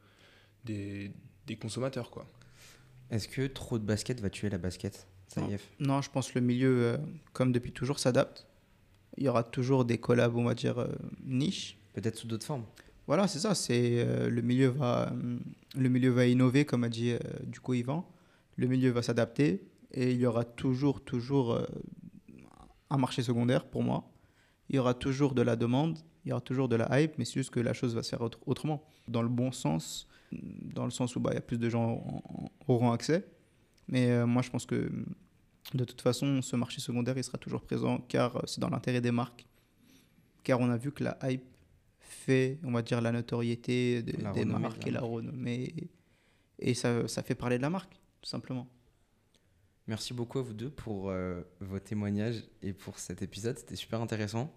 des, 0.64 1.10
des 1.48 1.56
consommateurs. 1.56 2.12
Quoi. 2.12 2.28
Est-ce 3.10 3.26
que 3.26 3.48
trop 3.48 3.80
de 3.80 3.84
basket 3.84 4.20
va 4.20 4.30
tuer 4.30 4.50
la 4.50 4.58
basket? 4.58 5.08
Non, 5.80 6.00
je 6.02 6.10
pense 6.10 6.30
que 6.32 6.38
le 6.38 6.44
milieu, 6.44 6.82
euh, 6.84 6.96
comme 7.32 7.52
depuis 7.52 7.72
toujours, 7.72 7.98
s'adapte. 7.98 8.46
Il 9.16 9.24
y 9.24 9.28
aura 9.28 9.42
toujours 9.44 9.84
des 9.84 9.98
collabs, 9.98 10.34
on 10.36 10.44
va 10.44 10.54
dire, 10.54 10.78
euh, 10.78 10.88
niches. 11.24 11.78
Peut-être 11.92 12.16
sous 12.16 12.26
d'autres 12.26 12.46
formes. 12.46 12.64
Voilà, 13.06 13.28
c'est 13.28 13.38
ça. 13.38 13.54
C'est 13.54 14.04
euh, 14.06 14.28
le 14.28 14.42
milieu 14.42 14.68
va, 14.68 15.12
le 15.76 15.88
milieu 15.88 16.10
va 16.10 16.26
innover, 16.26 16.64
comme 16.64 16.84
a 16.84 16.88
dit 16.88 17.14
du 17.44 17.60
coup 17.60 17.74
Yvan. 17.74 18.08
Le 18.56 18.66
milieu 18.66 18.90
va 18.90 19.02
s'adapter 19.02 19.62
et 19.92 20.10
il 20.12 20.18
y 20.18 20.26
aura 20.26 20.44
toujours, 20.44 21.02
toujours 21.04 21.60
un 22.90 22.96
marché 22.96 23.22
secondaire 23.22 23.64
pour 23.66 23.82
moi. 23.82 24.10
Il 24.68 24.76
y 24.76 24.78
aura 24.78 24.94
toujours 24.94 25.34
de 25.34 25.42
la 25.42 25.56
demande, 25.56 25.98
il 26.24 26.30
y 26.30 26.32
aura 26.32 26.40
toujours 26.40 26.68
de 26.68 26.76
la 26.76 27.00
hype, 27.00 27.18
mais 27.18 27.24
c'est 27.24 27.34
juste 27.34 27.50
que 27.50 27.60
la 27.60 27.72
chose 27.74 27.94
va 27.94 28.02
se 28.02 28.10
faire 28.10 28.22
autre- 28.22 28.40
autrement, 28.46 28.82
dans 29.08 29.22
le 29.22 29.28
bon 29.28 29.52
sens, 29.52 30.08
dans 30.32 30.84
le 30.84 30.90
sens 30.90 31.14
où 31.16 31.20
bah, 31.20 31.30
il 31.32 31.34
y 31.34 31.38
a 31.38 31.42
plus 31.42 31.58
de 31.58 31.68
gens 31.68 31.84
en- 31.84 32.22
en- 32.44 32.50
auront 32.72 32.92
accès. 32.92 33.26
Mais 33.88 34.10
euh, 34.10 34.26
moi, 34.26 34.40
je 34.42 34.50
pense 34.50 34.64
que 34.66 34.90
de 35.72 35.84
toute 35.84 36.00
façon, 36.02 36.42
ce 36.42 36.56
marché 36.56 36.80
secondaire, 36.80 37.16
il 37.16 37.24
sera 37.24 37.38
toujours 37.38 37.62
présent 37.62 37.98
car 38.08 38.36
euh, 38.36 38.40
c'est 38.46 38.60
dans 38.60 38.68
l'intérêt 38.70 39.00
des 39.00 39.10
marques. 39.10 39.46
Car 40.42 40.60
on 40.60 40.68
a 40.70 40.76
vu 40.76 40.92
que 40.92 41.02
la 41.04 41.16
hype 41.22 41.44
fait, 42.00 42.58
on 42.64 42.70
va 42.72 42.82
dire, 42.82 43.00
la 43.00 43.12
notoriété 43.12 44.02
de- 44.02 44.22
La 44.22 44.32
des 44.32 44.44
marques 44.44 44.82
la 44.82 44.88
et 44.88 44.90
la 44.92 45.00
renommée. 45.00 45.74
Et 46.58 46.74
ça, 46.74 47.08
ça 47.08 47.22
fait 47.22 47.34
parler 47.34 47.56
de 47.56 47.62
la 47.62 47.70
marque, 47.70 47.94
tout 48.20 48.28
simplement. 48.28 48.68
Merci 49.86 50.14
beaucoup 50.14 50.38
à 50.38 50.42
vous 50.42 50.52
deux 50.54 50.70
pour 50.70 51.10
euh, 51.10 51.42
vos 51.60 51.78
témoignages 51.78 52.42
et 52.62 52.72
pour 52.72 52.98
cet 52.98 53.22
épisode. 53.22 53.58
C'était 53.58 53.76
super 53.76 54.00
intéressant. 54.00 54.52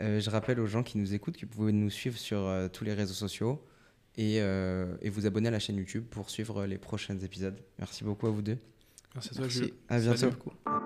Euh, 0.00 0.20
je 0.20 0.30
rappelle 0.30 0.58
aux 0.58 0.66
gens 0.66 0.82
qui 0.82 0.98
nous 0.98 1.14
écoutent 1.14 1.36
que 1.36 1.46
vous 1.46 1.52
pouvez 1.52 1.72
nous 1.72 1.90
suivre 1.90 2.16
sur 2.18 2.38
euh, 2.38 2.68
tous 2.68 2.84
les 2.84 2.94
réseaux 2.94 3.14
sociaux 3.14 3.64
et, 4.16 4.36
et 4.36 5.08
vous 5.08 5.26
abonner 5.26 5.48
à 5.48 5.50
la 5.52 5.58
chaîne 5.58 5.76
YouTube 5.76 6.04
pour 6.10 6.28
suivre 6.30 6.66
les 6.66 6.76
prochains 6.78 7.18
épisodes. 7.18 7.58
Merci 7.78 8.04
beaucoup 8.04 8.26
à 8.26 8.30
vous 8.30 8.42
deux. 8.42 8.58
Merci 9.14 9.28
à 9.30 9.32
toi, 9.34 9.42
Merci. 9.42 9.58
Jules. 9.58 9.74
À 9.88 9.98
bientôt. 9.98 10.16
Salut. 10.16 10.81